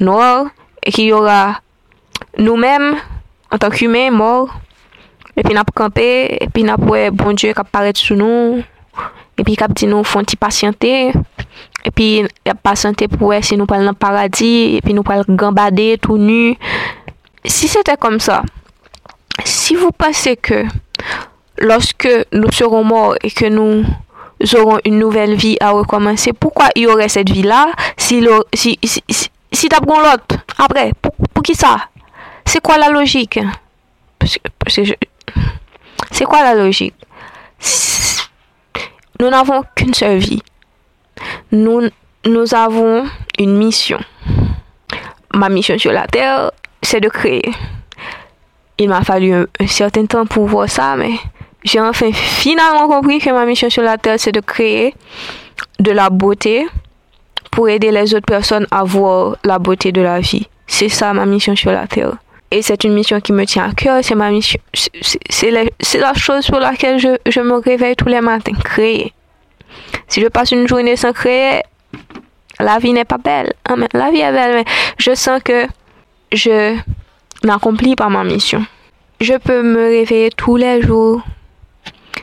noire 0.00 0.46
et 0.82 0.90
qu'il 0.90 1.04
y 1.04 1.12
aura 1.12 1.60
nous-mêmes 2.38 2.96
en 3.50 3.58
tant 3.58 3.70
qu'humains 3.70 4.10
morts 4.10 4.54
epi 5.38 5.54
nap 5.54 5.70
kampe, 5.76 6.04
epi 6.42 6.64
nap 6.66 6.82
wè 6.88 7.08
bon 7.14 7.36
Diyo 7.38 7.54
kap 7.54 7.70
paret 7.70 7.98
sou 8.00 8.18
nou, 8.18 8.58
epi 9.38 9.54
kap 9.58 9.74
di 9.78 9.86
nou 9.86 10.06
fon 10.06 10.26
ti 10.26 10.38
pasyante, 10.40 11.12
epi 11.86 12.08
ap 12.48 12.62
pasyante 12.66 13.06
pou 13.12 13.30
wè 13.30 13.38
si 13.46 13.58
nou 13.58 13.70
pal 13.70 13.84
nan 13.86 13.94
paradis, 13.98 14.78
epi 14.80 14.96
nou 14.96 15.06
pal 15.06 15.22
gambade 15.28 15.92
tout 16.02 16.18
nu. 16.18 16.56
Si 17.46 17.70
sete 17.70 17.94
kom 18.02 18.18
sa, 18.22 18.42
si 19.46 19.78
vou 19.78 19.94
pase 19.94 20.34
ke, 20.42 20.64
loske 21.62 22.24
nou 22.34 22.50
seron 22.54 22.88
mor, 22.90 23.14
e 23.22 23.30
ke 23.30 23.52
nou 23.52 23.84
zoron 24.42 24.82
un 24.86 24.98
nouvel 24.98 25.36
vi 25.38 25.54
a 25.62 25.70
rekomansi, 25.74 26.34
poukwa 26.34 26.68
y 26.78 26.86
ore 26.90 27.06
set 27.10 27.30
vi 27.30 27.46
la, 27.46 27.68
si 27.98 28.20
tap 29.70 29.86
gon 29.86 30.02
lot, 30.02 30.38
apre, 30.58 30.90
pou 30.98 31.46
ki 31.46 31.54
sa? 31.58 31.76
Se 32.48 32.62
kwa 32.64 32.78
la 32.80 32.90
logik? 32.90 33.38
C'est 36.10 36.24
quoi 36.24 36.42
la 36.42 36.54
logique? 36.54 36.94
Nous 39.20 39.30
n'avons 39.30 39.62
qu'une 39.74 39.94
seule 39.94 40.18
vie. 40.18 40.42
Nous, 41.50 41.88
nous 42.24 42.54
avons 42.54 43.04
une 43.38 43.56
mission. 43.56 43.98
ma 45.34 45.48
mission 45.48 45.78
sur 45.78 45.92
la 45.92 46.06
terre, 46.06 46.52
c'est 46.82 47.00
de 47.00 47.08
créer. 47.08 47.52
Il 48.78 48.88
m'a 48.88 49.02
fallu 49.02 49.32
un, 49.34 49.46
certain 49.66 50.06
temps 50.06 50.26
pour 50.26 50.46
voir 50.46 50.68
ça, 50.68 50.94
mais 50.96 51.14
j'ai 51.64 51.80
enfin 51.80 52.12
finalement 52.12 52.86
compris 52.86 53.18
que 53.18 53.30
ma 53.30 53.44
mission 53.44 53.68
sur 53.68 53.82
la 53.82 53.98
terre, 53.98 54.18
c'est 54.18 54.32
de 54.32 54.40
créer 54.40 54.94
de 55.80 55.90
la 55.90 56.10
beauté 56.10 56.66
pour 57.50 57.68
aider 57.68 57.90
les 57.90 58.14
autres 58.14 58.26
personnes 58.26 58.66
à 58.70 58.84
voir 58.84 59.36
la 59.44 59.58
beauté 59.58 59.90
de 59.90 60.00
la 60.00 60.20
vie. 60.20 60.46
C'est 60.66 60.88
ça 60.88 61.12
ma 61.12 61.26
mission 61.26 61.56
sur 61.56 61.72
la 61.72 61.86
terre. 61.88 62.12
Et 62.50 62.62
c'est 62.62 62.84
une 62.84 62.94
mission 62.94 63.20
qui 63.20 63.32
me 63.32 63.44
tient 63.44 63.68
à 63.68 63.74
cœur. 63.74 63.98
C'est 64.02 64.14
ma 64.14 64.30
mission. 64.30 64.60
C'est 65.30 65.50
la, 65.50 66.14
chose 66.14 66.46
pour 66.46 66.60
laquelle 66.60 66.98
je, 66.98 67.16
je 67.28 67.40
me 67.40 67.54
réveille 67.56 67.96
tous 67.96 68.08
les 68.08 68.20
matins. 68.20 68.52
Créer. 68.64 69.12
Si 70.06 70.20
je 70.20 70.28
passe 70.28 70.52
une 70.52 70.66
journée 70.66 70.96
sans 70.96 71.12
créer, 71.12 71.62
la 72.58 72.78
vie 72.78 72.92
n'est 72.92 73.04
pas 73.04 73.18
belle. 73.18 73.52
Ah, 73.68 73.74
la 73.92 74.10
vie 74.10 74.20
est 74.20 74.32
belle, 74.32 74.54
mais 74.54 74.64
je 74.98 75.14
sens 75.14 75.42
que 75.42 75.66
je 76.32 76.76
n'accomplis 77.44 77.94
pas 77.94 78.08
ma 78.08 78.24
mission. 78.24 78.64
Je 79.20 79.34
peux 79.34 79.62
me 79.62 79.88
réveiller 79.88 80.30
tous 80.30 80.56
les 80.56 80.80
jours, 80.80 81.22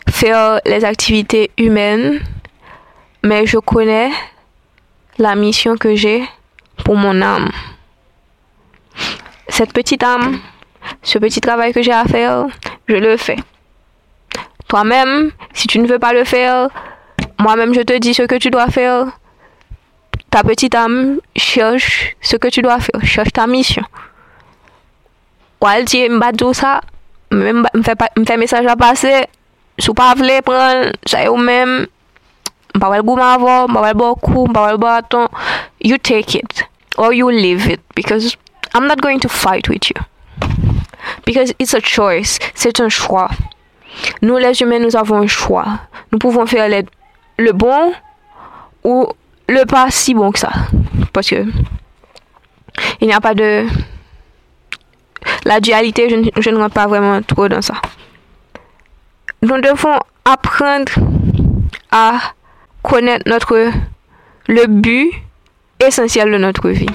faire 0.10 0.60
les 0.66 0.84
activités 0.86 1.52
humaines, 1.58 2.22
mais 3.24 3.46
je 3.46 3.58
connais 3.58 4.12
la 5.18 5.36
mission 5.36 5.78
que 5.78 5.96
j'ai 5.96 6.24
pour 6.84 6.96
mon 6.96 7.22
âme. 7.22 7.52
Cette 9.48 9.74
petite 9.74 10.04
âme, 10.04 10.40
ce 11.02 11.18
petit 11.20 11.42
travail 11.42 11.74
que 11.74 11.82
j'ai 11.82 11.92
à 11.92 12.06
faire, 12.06 12.48
je 12.88 12.96
le 12.96 13.18
fais. 13.18 13.38
Toi-même, 14.68 15.32
si 15.54 15.68
tu 15.68 15.80
ne 15.80 15.88
veux 15.88 16.00
pas 16.00 16.14
le 16.14 16.24
faire, 16.24 16.70
moi-même 17.40 17.74
je 17.74 17.82
te 17.82 17.98
dis 17.98 18.14
ce 18.14 18.24
que 18.24 18.36
tu 18.36 18.50
dois 18.50 18.68
faire 18.68 19.08
ta 20.36 20.44
petite 20.44 20.76
âme 20.76 21.22
cherche 21.38 22.18
ce 22.20 22.36
que 22.36 22.50
tu 22.50 22.62
dois 22.62 22.80
faire, 22.80 23.00
cherche 23.06 23.32
ta 23.32 23.48
mission. 23.48 23.84
Ou 25.62 25.68
elle 25.70 25.86
dit, 25.86 26.10
m'a 26.10 26.34
dit 26.34 26.44
ça, 26.52 26.82
me 27.32 27.64
fait 28.26 28.38
message 28.38 28.66
à 28.66 28.76
passer, 28.76 29.28
si 29.80 29.90
pas 29.94 30.14
voulez 30.14 30.42
prendre, 30.42 30.92
ça 31.06 31.32
ou 31.32 31.38
même, 31.38 31.88
pas 32.78 32.98
le 32.98 33.02
goût 33.02 33.16
m'avoir, 33.16 33.68
pas 33.68 33.94
le 33.94 33.98
beaucoup, 33.98 34.46
pas 34.48 34.72
le 34.74 34.78
bâton, 34.78 35.30
you 35.82 35.98
take 35.98 36.38
it 36.38 36.66
or 36.98 37.14
you 37.14 37.30
leave 37.30 37.68
it 37.68 37.80
because 37.96 38.36
I'm 38.76 38.88
not 38.88 39.02
going 39.02 39.22
to 39.22 39.30
fight 39.30 39.70
with 39.70 39.90
you. 39.90 39.96
Because 41.26 41.54
it's 41.60 41.74
a 41.74 41.80
choice, 41.80 42.40
c'est 42.54 42.80
un 42.82 42.90
choix. 42.90 43.30
Nous 44.22 44.38
les 44.38 44.62
humains, 44.62 44.80
nous 44.80 44.98
avons 44.98 45.24
un 45.24 45.28
choix. 45.28 45.80
Nous 46.12 46.20
pouvons 46.20 46.46
faire 46.46 46.70
le 47.38 47.52
bon 47.54 47.94
ou 48.84 49.08
le 49.48 49.66
pas 49.66 49.90
si 49.92 50.14
bon 50.14 50.32
que 50.32 50.40
ça. 50.40 50.52
Parce 51.14 51.30
que 51.30 51.46
il 53.00 53.08
n'y 53.08 53.14
a 53.14 53.22
pas 53.22 53.34
de... 53.34 53.66
La 55.46 55.60
dualité, 55.60 56.10
je, 56.10 56.50
ne 56.50 56.58
rentre 56.58 56.74
pas 56.74 56.88
vraiment 56.88 57.22
trop 57.22 57.48
dans 57.48 57.62
ça. 57.62 57.76
Nous 59.42 59.60
devons 59.62 59.98
apprendre 60.26 60.92
à 61.92 62.20
connaître 62.84 63.28
notre 63.28 63.72
le 64.48 64.68
but 64.68 65.12
essentiel 65.80 66.32
de 66.32 66.38
notre 66.38 66.70
vie. 66.70 66.90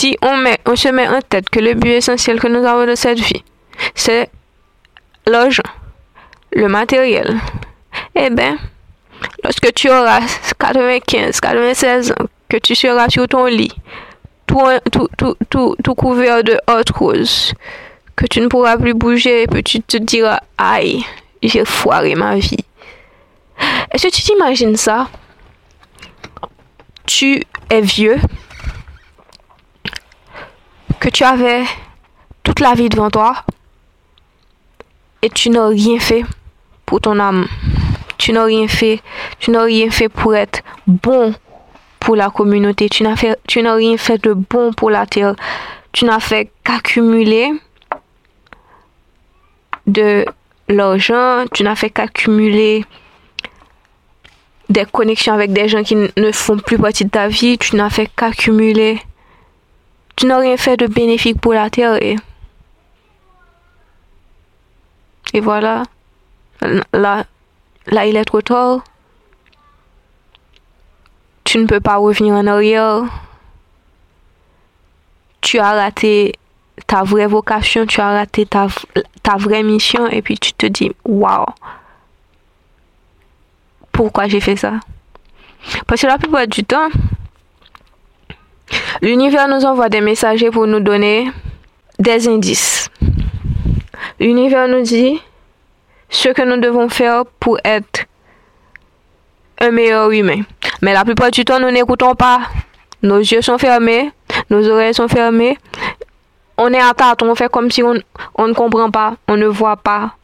Si 0.00 0.16
on, 0.22 0.76
se 0.76 0.88
met 0.88 1.08
en 1.08 1.20
tête 1.20 1.50
que 1.50 1.60
le 1.60 1.74
but 1.74 1.90
essentiel 1.90 2.40
que 2.40 2.48
nous 2.48 2.64
avons 2.64 2.86
de 2.86 2.94
cette 2.94 3.20
vie, 3.20 3.44
c'est 3.94 4.30
l'argent, 5.26 5.70
le 6.52 6.68
matériel, 6.68 7.38
eh 8.14 8.30
bien, 8.30 8.56
Lorsque 9.44 9.74
tu 9.74 9.90
auras 9.90 10.22
95, 10.58 11.38
96 11.38 12.12
ans, 12.12 12.14
que 12.48 12.56
tu 12.56 12.74
seras 12.74 13.10
sur 13.10 13.28
ton 13.28 13.44
lit, 13.44 13.74
tout, 14.46 14.58
tout, 14.90 15.36
tout, 15.50 15.76
tout, 15.84 15.94
couvert 15.94 16.42
de 16.42 16.58
haute 16.66 16.88
rose, 16.92 17.52
que 18.16 18.24
tu 18.24 18.40
ne 18.40 18.46
pourras 18.46 18.78
plus 18.78 18.94
bouger, 18.94 19.42
et 19.42 19.46
que 19.48 19.58
tu 19.60 19.82
te 19.82 19.98
diras, 19.98 20.40
aïe, 20.56 21.04
j'ai 21.42 21.66
foiré 21.66 22.14
ma 22.14 22.36
vie. 22.36 22.64
Est-ce 23.92 24.06
que 24.06 24.14
tu 24.14 24.22
t'imagines 24.22 24.76
ça? 24.76 25.10
Tu 27.04 27.42
es 27.68 27.82
vieux, 27.82 28.16
que 31.00 31.08
tu 31.08 31.24
avais 31.24 31.64
toute 32.42 32.60
la 32.60 32.74
vie 32.74 32.88
devant 32.88 33.10
toi, 33.10 33.44
et 35.22 35.30
tu 35.30 35.50
n'as 35.50 35.68
rien 35.68 35.98
fait 35.98 36.24
pour 36.86 37.00
ton 37.00 37.18
âme. 37.18 37.46
Tu 38.18 38.32
n'as 38.32 38.44
rien 38.44 38.68
fait, 38.68 39.00
tu 39.38 39.50
n'as 39.50 39.64
rien 39.64 39.90
fait 39.90 40.10
pour 40.10 40.34
être 40.36 40.60
bon 40.86 41.34
pour 41.98 42.16
la 42.16 42.28
communauté, 42.30 42.88
tu 42.88 43.02
n'as 43.02 43.16
tu 43.46 43.62
n'as 43.62 43.74
rien 43.74 43.96
fait 43.96 44.22
de 44.22 44.34
bon 44.34 44.72
pour 44.72 44.90
la 44.90 45.06
terre, 45.06 45.34
tu 45.92 46.04
n'as 46.04 46.20
fait 46.20 46.50
qu'accumuler 46.64 47.50
de 49.86 50.24
l'argent, 50.68 51.44
tu 51.52 51.62
n'as 51.62 51.76
fait 51.76 51.90
qu'accumuler 51.90 52.84
des 54.68 54.84
connexions 54.84 55.34
avec 55.34 55.52
des 55.52 55.68
gens 55.68 55.82
qui 55.82 55.96
ne 55.96 56.32
font 56.32 56.58
plus 56.58 56.78
partie 56.78 57.04
de 57.04 57.10
ta 57.10 57.28
vie, 57.28 57.58
tu 57.58 57.74
n'as 57.76 57.90
fait 57.90 58.08
qu'accumuler, 58.14 59.00
tu 60.20 60.26
n'as 60.26 60.38
rien 60.38 60.58
fait 60.58 60.76
de 60.76 60.86
bénéfique 60.86 61.40
pour 61.40 61.54
la 61.54 61.70
terre 61.70 62.02
et, 62.02 62.16
et 65.32 65.40
voilà, 65.40 65.84
là, 66.92 67.24
Là, 67.86 68.06
il 68.06 68.16
est 68.16 68.24
trop 68.24 68.42
tard. 68.42 68.84
Tu 71.44 71.58
ne 71.58 71.66
peux 71.66 71.80
pas 71.80 71.96
revenir 71.96 72.34
en 72.34 72.46
arrière. 72.46 73.02
Tu 75.40 75.58
as 75.58 75.72
raté 75.72 76.34
ta 76.86 77.02
vraie 77.02 77.26
vocation, 77.26 77.86
tu 77.86 78.00
as 78.00 78.10
raté 78.10 78.46
ta, 78.46 78.68
ta 79.22 79.36
vraie 79.36 79.62
mission 79.62 80.06
et 80.06 80.22
puis 80.22 80.38
tu 80.38 80.52
te 80.52 80.66
dis, 80.66 80.92
waouh, 81.04 81.46
pourquoi 83.90 84.28
j'ai 84.28 84.40
fait 84.40 84.56
ça? 84.56 84.74
Parce 85.86 86.02
que 86.02 86.06
la 86.06 86.18
plupart 86.18 86.46
du 86.46 86.62
temps, 86.62 86.88
l'univers 89.02 89.48
nous 89.48 89.64
envoie 89.64 89.88
des 89.88 90.00
messagers 90.00 90.50
pour 90.50 90.66
nous 90.66 90.80
donner 90.80 91.30
des 91.98 92.28
indices. 92.28 92.88
L'univers 94.18 94.68
nous 94.68 94.82
dit, 94.82 95.20
ce 96.08 96.28
que 96.28 96.42
nous 96.42 96.60
devons 96.60 96.88
faire 96.88 97.24
pour 97.38 97.58
être 97.64 98.06
un 99.60 99.70
meilleur 99.70 100.10
humain. 100.10 100.42
Mais 100.82 100.92
la 100.92 101.04
plupart 101.04 101.30
du 101.30 101.44
temps, 101.44 101.60
nous 101.60 101.70
n'écoutons 101.70 102.14
pas. 102.14 102.40
Nos 103.02 103.18
yeux 103.18 103.42
sont 103.42 103.58
fermés, 103.58 104.10
nos 104.50 104.66
oreilles 104.68 104.94
sont 104.94 105.08
fermées. 105.08 105.58
On 106.58 106.72
est 106.72 106.80
à 106.80 106.92
tâtons, 106.92 107.30
on 107.30 107.34
fait 107.34 107.50
comme 107.50 107.70
si 107.70 107.82
on, 107.82 107.94
on 108.34 108.48
ne 108.48 108.52
comprend 108.52 108.90
pas, 108.90 109.16
on 109.28 109.36
ne 109.36 109.46
voit 109.46 109.76
pas. 109.76 110.16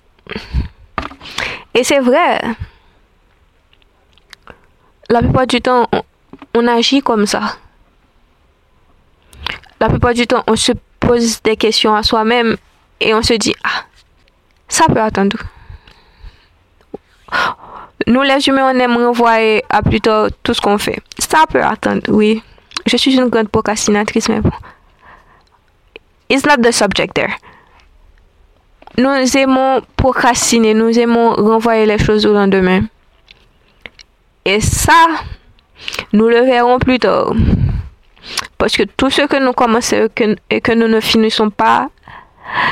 Et 1.72 1.84
c'est 1.84 2.00
vrai. 2.00 2.42
La 5.08 5.20
plupart 5.20 5.46
du 5.46 5.60
temps, 5.60 5.88
on, 5.92 6.02
on 6.54 6.66
agit 6.66 7.00
comme 7.00 7.26
ça. 7.26 7.56
La 9.80 9.88
plupart 9.88 10.14
du 10.14 10.26
temps, 10.26 10.42
on 10.46 10.56
se 10.56 10.72
pose 11.00 11.42
des 11.42 11.56
questions 11.56 11.94
à 11.94 12.02
soi-même 12.02 12.56
et 13.00 13.14
on 13.14 13.22
se 13.22 13.34
dit, 13.34 13.54
ah, 13.62 13.84
ça 14.68 14.86
peut 14.86 15.00
attendre. 15.00 15.36
Nous, 18.06 18.22
les 18.22 18.48
humains, 18.48 18.72
on 18.74 18.78
aime 18.78 18.96
renvoyer 18.96 19.64
à 19.68 19.82
plus 19.82 20.00
tard 20.00 20.28
tout 20.42 20.54
ce 20.54 20.60
qu'on 20.60 20.78
fait. 20.78 21.00
Ça 21.18 21.44
peut 21.48 21.62
attendre, 21.62 22.02
oui. 22.08 22.42
Je 22.86 22.96
suis 22.96 23.16
une 23.16 23.28
grande 23.28 23.48
procrastinatrice, 23.48 24.28
mais 24.28 24.40
bon. 24.40 24.52
It's 26.28 26.44
not 26.44 26.58
the 26.62 26.72
subject 26.72 27.14
there. 27.14 27.34
Nous 28.98 29.36
aimons 29.36 29.82
procrastiner, 29.96 30.72
nous 30.72 30.98
aimons 30.98 31.34
renvoyer 31.34 31.84
les 31.84 31.98
choses 31.98 32.24
au 32.26 32.32
lendemain. 32.32 32.84
Et 34.44 34.60
ça, 34.60 35.06
nous 36.12 36.28
le 36.28 36.40
verrons 36.42 36.78
plus 36.78 36.98
tard. 36.98 37.32
Parce 38.58 38.76
que 38.76 38.84
tout 38.84 39.10
ce 39.10 39.22
que 39.22 39.36
nous 39.36 39.52
commençons 39.52 40.08
et 40.50 40.60
que 40.60 40.72
nous 40.72 40.88
ne 40.88 41.00
finissons 41.00 41.50
pas 41.50 41.90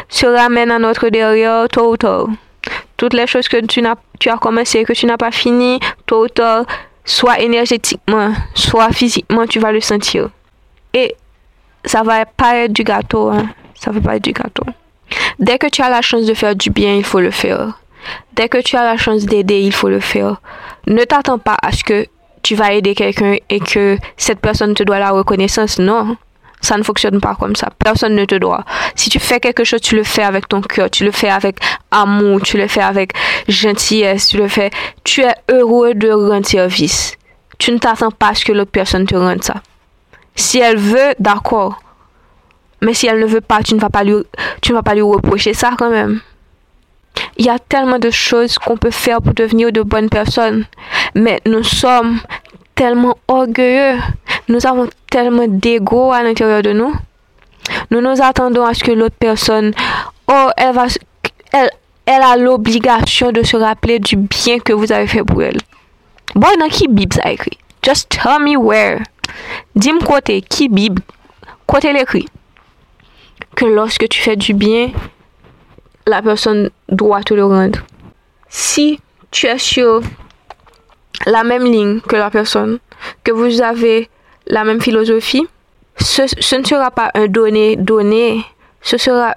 se 0.09 0.27
ramène 0.27 0.71
à 0.71 0.79
notre 0.79 1.09
derrière 1.09 1.69
tôt 1.69 1.93
ou 1.93 1.97
tard 1.97 2.29
toutes 2.97 3.15
les 3.15 3.27
choses 3.27 3.49
que 3.49 3.65
tu, 3.67 3.85
as, 3.85 4.37
commencé, 4.39 4.85
que 4.85 4.93
tu 4.93 5.07
n'as 5.07 5.17
pas 5.17 5.31
fini, 5.31 5.79
tôt 6.07 6.25
ou 6.25 6.29
tard, 6.29 6.65
soit 7.05 7.41
énergétiquement, 7.41 8.33
soit 8.55 8.93
physiquement, 8.93 9.47
tu 9.47 9.59
vas 9.59 9.73
le 9.73 9.81
sentir. 9.81 10.31
Et 10.93 11.15
ça 11.85 12.03
va 12.03 12.25
pas 12.25 12.57
être 12.57 12.73
du 12.73 12.85
gâteau, 12.85 13.29
hein. 13.29 13.47
Ça 13.75 13.91
va 13.91 14.01
pas 14.01 14.17
être 14.17 14.25
du 14.25 14.33
gâteau. 14.33 14.65
Dès 15.39 15.59
que 15.59 15.67
tu 15.67 15.83
as 15.83 15.91
la 15.91 16.01
chance 16.01 16.25
de 16.25 16.33
faire 16.33 16.57
du 16.57 16.71
bien, 16.71 16.95
il 16.95 17.05
faut 17.05 17.21
le 17.21 17.31
faire. 17.31 17.79
Dès 18.33 18.49
que 18.49 18.59
tu 18.59 18.77
as 18.77 18.85
la 18.85 18.97
chance 18.97 19.27
d'aider, 19.27 19.61
il 19.61 19.73
faut 19.73 19.89
le 19.89 20.01
faire. 20.01 20.41
Ne 20.87 21.05
t'attends 21.05 21.39
pas 21.39 21.57
à 21.61 21.73
ce 21.73 21.85
que 21.85 22.07
tu 22.45 22.55
vas 22.55 22.73
aider 22.75 22.95
quelqu'un 22.95 23.37
et 23.49 23.59
que 23.59 23.99
cette 24.17 24.39
personne 24.39 24.75
te 24.75 24.85
doit 24.85 25.01
la 25.01 25.11
reconnaissance. 25.11 25.81
Non. 25.81 26.17
Ça 26.61 26.77
ne 26.77 26.83
fonctionne 26.83 27.21
pas 27.21 27.35
comme 27.35 27.57
ça. 27.57 27.71
Personne 27.83 28.15
ne 28.15 28.25
te 28.25 28.37
doit. 28.37 28.65
Si 28.95 29.11
tu 29.11 29.19
fais 29.19 29.41
quelque 29.41 29.65
chose, 29.65 29.81
tu 29.81 29.97
le 29.97 30.05
fais 30.05 30.23
avec 30.23 30.49
ton 30.49 30.61
cœur, 30.61 30.89
tu 30.89 31.05
le 31.05 31.11
fais 31.11 31.29
avec 31.29 31.57
amour, 31.91 32.41
tu 32.43 32.57
le 32.57 32.69
fais 32.69 32.83
avec 32.83 33.13
gentillesse, 33.49 34.29
tu 34.29 34.37
le 34.37 34.49
fais. 34.49 34.71
Tu 35.03 35.23
es 35.23 35.35
heureux 35.51 35.95
de 35.95 36.11
rendre 36.11 36.47
service. 36.47 37.17
Tu 37.59 37.73
ne 37.73 37.79
t'attends 37.79 38.11
pas 38.11 38.29
à 38.29 38.35
ce 38.35 38.45
que 38.45 38.53
l'autre 38.53 38.71
personne 38.71 39.07
te 39.07 39.15
rende 39.15 39.43
ça. 39.43 39.57
Si 40.37 40.59
elle 40.59 40.79
veut, 40.79 41.15
d'accord. 41.19 41.81
Mais 42.83 42.93
si 42.95 43.07
elle 43.07 43.21
ne 43.21 43.27
veut 43.27 43.41
pas, 43.41 43.63
tu 43.63 43.75
ne 43.75 43.81
vas 43.81 43.91
pas 43.91 44.05
lui, 44.05 44.17
tu 44.61 44.73
ne 44.73 44.77
vas 44.77 44.83
pas 44.83 44.95
lui 44.95 45.03
reprocher 45.03 45.55
ça 45.55 45.73
quand 45.79 45.91
même. 45.91 46.21
Il 47.37 47.47
y 47.47 47.51
a 47.51 47.59
tellement 47.59 47.99
de 47.99 48.11
choses 48.11 48.59
qu'on 48.59 48.77
peut 48.77 48.91
faire 48.91 49.21
pour 49.21 49.35
devenir 49.35 49.73
de 49.73 49.83
bonnes 49.83 50.09
personnes. 50.09 50.67
Mais 51.15 51.41
nous 51.47 51.63
sommes 51.63 52.21
tellement 52.75 53.17
orgueilleux. 53.29 53.99
Nous 54.49 54.67
avons 54.67 54.89
tellement 55.11 55.47
d'ego 55.49 56.13
à 56.13 56.23
l'intérieur 56.23 56.63
de 56.63 56.73
nous. 56.73 56.95
Nous 57.91 58.01
nous 58.01 58.23
attendons 58.23 58.65
à 58.65 58.75
ce 58.75 58.85
que 58.85 58.93
l'autre 58.93 59.17
personne, 59.19 59.73
oh, 60.29 60.49
elle 60.57 60.75
va, 60.75 60.87
elle, 61.53 61.71
elle 62.07 62.23
a 62.23 62.37
l'obligation 62.37 63.33
de 63.33 63.43
se 63.43 63.57
rappeler 63.57 63.99
du 63.99 64.17
bien 64.17 64.59
que 64.59 64.73
vous 64.73 64.93
avez 64.93 65.07
fait 65.07 65.25
pour 65.25 65.43
elle. 65.43 65.59
Bon, 66.35 66.49
dans 66.59 66.69
qui 66.69 66.89
Bible 66.89 67.15
ça 67.15 67.31
écrit? 67.31 67.59
Just 67.83 68.09
tell 68.09 68.41
me 68.41 68.57
where. 68.57 69.01
Dis-moi 69.77 70.03
côté, 70.05 70.43
qui 70.43 70.69
Bible, 70.69 71.03
côté 71.67 71.93
l'écrit. 71.93 72.27
Que 73.57 73.67
lorsque 73.67 74.09
tu 74.09 74.21
fais 74.21 74.37
du 74.37 74.53
bien, 74.53 74.91
la 76.07 76.23
personne 76.23 76.71
doit 76.89 77.23
te 77.23 77.35
le 77.35 77.45
rendre. 77.45 77.81
Si 78.49 79.01
tu 79.31 79.47
es 79.47 79.59
sur 79.59 80.03
la 81.27 81.45
même 81.45 81.65
ligne 81.65 82.01
que 82.01 82.17
la 82.17 82.31
personne, 82.31 82.79
que 83.23 83.33
vous 83.33 83.63
avez 83.63 84.09
la 84.47 84.65
même 84.65 84.81
philosophie, 84.81 85.47
ce, 85.97 86.57
ne 86.57 86.65
sera 86.65 86.91
pas 86.91 87.11
un 87.15 87.27
donné-donné, 87.27 88.45
ce 88.83 88.99
sera 88.99 89.35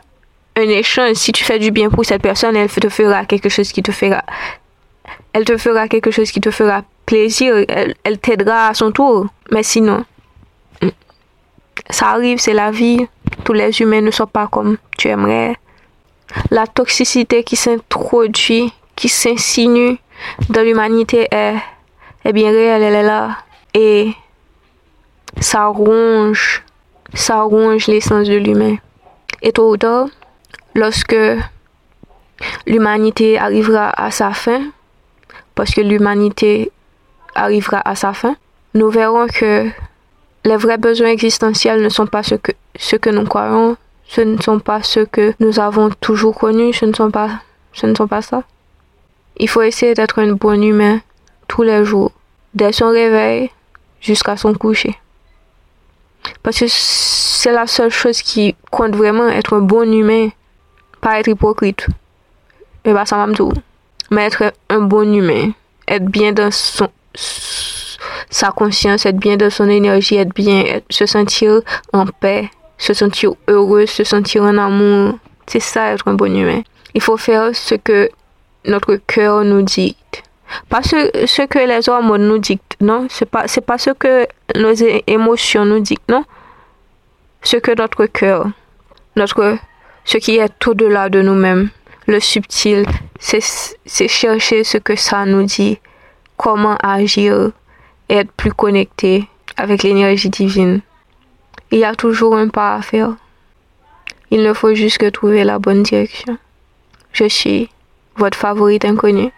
un 0.55 0.69
échange. 0.69 1.15
Si 1.15 1.31
tu 1.31 1.43
fais 1.43 1.59
du 1.59 1.71
bien 1.71 1.89
pour 1.89 2.05
cette 2.05 2.21
personne, 2.21 2.55
elle 2.55 2.69
te 2.69 2.89
fera 2.89 3.25
quelque 3.25 3.49
chose 3.49 3.71
qui 3.71 3.83
te 3.83 3.91
fera, 3.91 4.23
elle 5.33 5.45
te 5.45 5.57
fera 5.57 5.87
quelque 5.87 6.11
chose 6.11 6.31
qui 6.31 6.41
te 6.41 6.51
fera 6.51 6.83
plaisir, 7.05 7.63
elle, 7.69 7.95
elle 8.03 8.19
t'aidera 8.19 8.69
à 8.69 8.73
son 8.73 8.91
tour. 8.91 9.27
Mais 9.51 9.63
sinon, 9.63 10.03
ça 11.89 12.09
arrive, 12.09 12.39
c'est 12.39 12.53
la 12.53 12.71
vie. 12.71 13.07
Tous 13.43 13.53
les 13.53 13.81
humains 13.81 14.01
ne 14.01 14.11
sont 14.11 14.27
pas 14.27 14.47
comme 14.47 14.77
tu 14.97 15.07
aimerais. 15.07 15.55
La 16.51 16.67
toxicité 16.67 17.43
qui 17.43 17.55
s'introduit, 17.55 18.73
qui 18.95 19.09
s'insinue 19.09 19.97
dans 20.49 20.61
l'humanité 20.61 21.27
est, 21.31 21.55
est 22.25 22.33
bien 22.33 22.51
réelle, 22.51 22.83
elle 22.83 22.95
est 22.95 23.03
là. 23.03 23.37
Et 23.73 24.13
ça 25.39 25.67
ronge, 25.67 26.63
ça 27.13 27.41
ronge 27.41 27.87
l'essence 27.87 28.27
de 28.27 28.35
l'humain. 28.35 28.77
Et 29.41 29.51
tôt 29.51 29.71
ou 29.71 29.77
tard, 29.77 30.07
lorsque 30.73 31.15
l'humanité 32.65 33.37
arrivera 33.37 33.89
à 33.89 34.11
sa 34.11 34.31
fin, 34.31 34.61
parce 35.55 35.71
que 35.71 35.81
l'humanité 35.81 36.71
arrivera 37.35 37.81
à 37.85 37.95
sa 37.95 38.13
fin, 38.13 38.35
nous 38.73 38.89
verrons 38.89 39.27
que 39.27 39.69
les 40.45 40.55
vrais 40.55 40.77
besoins 40.77 41.09
existentiels 41.09 41.81
ne 41.81 41.89
sont 41.89 42.07
pas 42.07 42.23
ce 42.23 42.35
que, 42.35 42.51
ce 42.77 42.95
que 42.95 43.09
nous 43.09 43.25
croyons, 43.25 43.77
ce 44.07 44.21
ne 44.21 44.41
sont 44.41 44.59
pas 44.59 44.83
ceux 44.83 45.05
que 45.05 45.33
nous 45.39 45.59
avons 45.59 45.89
toujours 45.89 46.35
connus, 46.35 46.73
ce 46.73 46.85
ne 46.85 46.93
sont 46.93 47.11
pas, 47.11 47.29
ce 47.73 47.85
ne 47.85 47.95
sont 47.95 48.07
pas 48.07 48.21
ça. 48.21 48.43
Il 49.37 49.49
faut 49.49 49.61
essayer 49.61 49.93
d'être 49.93 50.19
un 50.19 50.33
bon 50.33 50.61
humain 50.61 50.99
tous 51.47 51.63
les 51.63 51.85
jours, 51.85 52.11
dès 52.53 52.71
son 52.71 52.89
réveil 52.89 53.51
jusqu'à 54.01 54.37
son 54.37 54.53
coucher. 54.53 54.97
Parce 56.43 56.59
que 56.59 56.65
c'est 56.67 57.51
la 57.51 57.67
seule 57.67 57.91
chose 57.91 58.21
qui 58.21 58.55
compte 58.71 58.95
vraiment, 58.95 59.27
être 59.27 59.55
un 59.55 59.61
bon 59.61 59.91
humain, 59.91 60.29
pas 61.01 61.19
être 61.19 61.27
hypocrite. 61.27 61.87
Et 62.83 62.93
bah 62.93 63.05
ça 63.05 63.25
m'a 63.25 63.33
Mais 64.11 64.23
être 64.23 64.53
un 64.69 64.79
bon 64.79 65.13
humain, 65.13 65.51
être 65.87 66.05
bien 66.05 66.31
dans 66.31 66.51
son, 66.51 66.89
sa 68.29 68.51
conscience, 68.51 69.05
être 69.05 69.17
bien 69.17 69.37
dans 69.37 69.49
son 69.49 69.69
énergie, 69.69 70.15
être 70.15 70.33
bien, 70.33 70.79
se 70.89 71.05
sentir 71.05 71.61
en 71.93 72.05
paix, 72.05 72.49
se 72.77 72.93
sentir 72.93 73.33
heureux, 73.47 73.85
se 73.85 74.03
sentir 74.03 74.43
en 74.43 74.57
amour. 74.57 75.19
C'est 75.47 75.59
ça 75.59 75.93
être 75.93 76.07
un 76.07 76.13
bon 76.13 76.35
humain. 76.35 76.61
Il 76.93 77.01
faut 77.01 77.17
faire 77.17 77.55
ce 77.55 77.75
que 77.75 78.09
notre 78.65 78.95
cœur 78.95 79.43
nous 79.43 79.61
dit. 79.61 79.95
Pas 80.69 80.81
ce, 80.81 81.25
ce 81.25 81.41
que 81.43 81.59
les 81.59 81.89
hommes 81.89 82.15
nous 82.17 82.37
dictent, 82.37 82.77
non. 82.81 83.07
C'est 83.09 83.29
pas, 83.29 83.47
c'est 83.47 83.61
pas 83.61 83.77
ce 83.77 83.91
que 83.91 84.27
nos 84.55 84.73
émotions 85.07 85.65
nous 85.65 85.79
dictent, 85.79 86.09
non. 86.09 86.23
Ce 87.43 87.57
que 87.57 87.71
notre 87.77 88.05
cœur, 88.05 88.47
notre, 89.15 89.57
ce 90.05 90.17
qui 90.17 90.37
est 90.37 90.67
au-delà 90.67 91.09
de 91.09 91.21
nous-mêmes, 91.21 91.69
le 92.07 92.19
subtil, 92.19 92.85
c'est, 93.19 93.43
c'est 93.85 94.07
chercher 94.07 94.63
ce 94.63 94.77
que 94.77 94.95
ça 94.95 95.25
nous 95.25 95.43
dit, 95.43 95.79
comment 96.37 96.77
agir, 96.81 97.51
être 98.09 98.31
plus 98.31 98.53
connecté 98.53 99.27
avec 99.57 99.83
l'énergie 99.83 100.29
divine. 100.29 100.81
Il 101.71 101.79
y 101.79 101.83
a 101.83 101.95
toujours 101.95 102.35
un 102.35 102.47
pas 102.47 102.75
à 102.75 102.81
faire. 102.81 103.15
Il 104.31 104.43
ne 104.43 104.53
faut 104.53 104.73
juste 104.73 104.97
que 104.99 105.09
trouver 105.09 105.43
la 105.43 105.59
bonne 105.59 105.83
direction. 105.83 106.37
Je 107.11 107.27
suis 107.27 107.69
votre 108.15 108.37
favorite 108.37 108.85
inconnue 108.85 109.31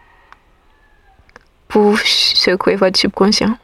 pour 1.67 1.97
secouer 1.99 2.75
votre 2.75 2.99
subconscient. 2.99 3.57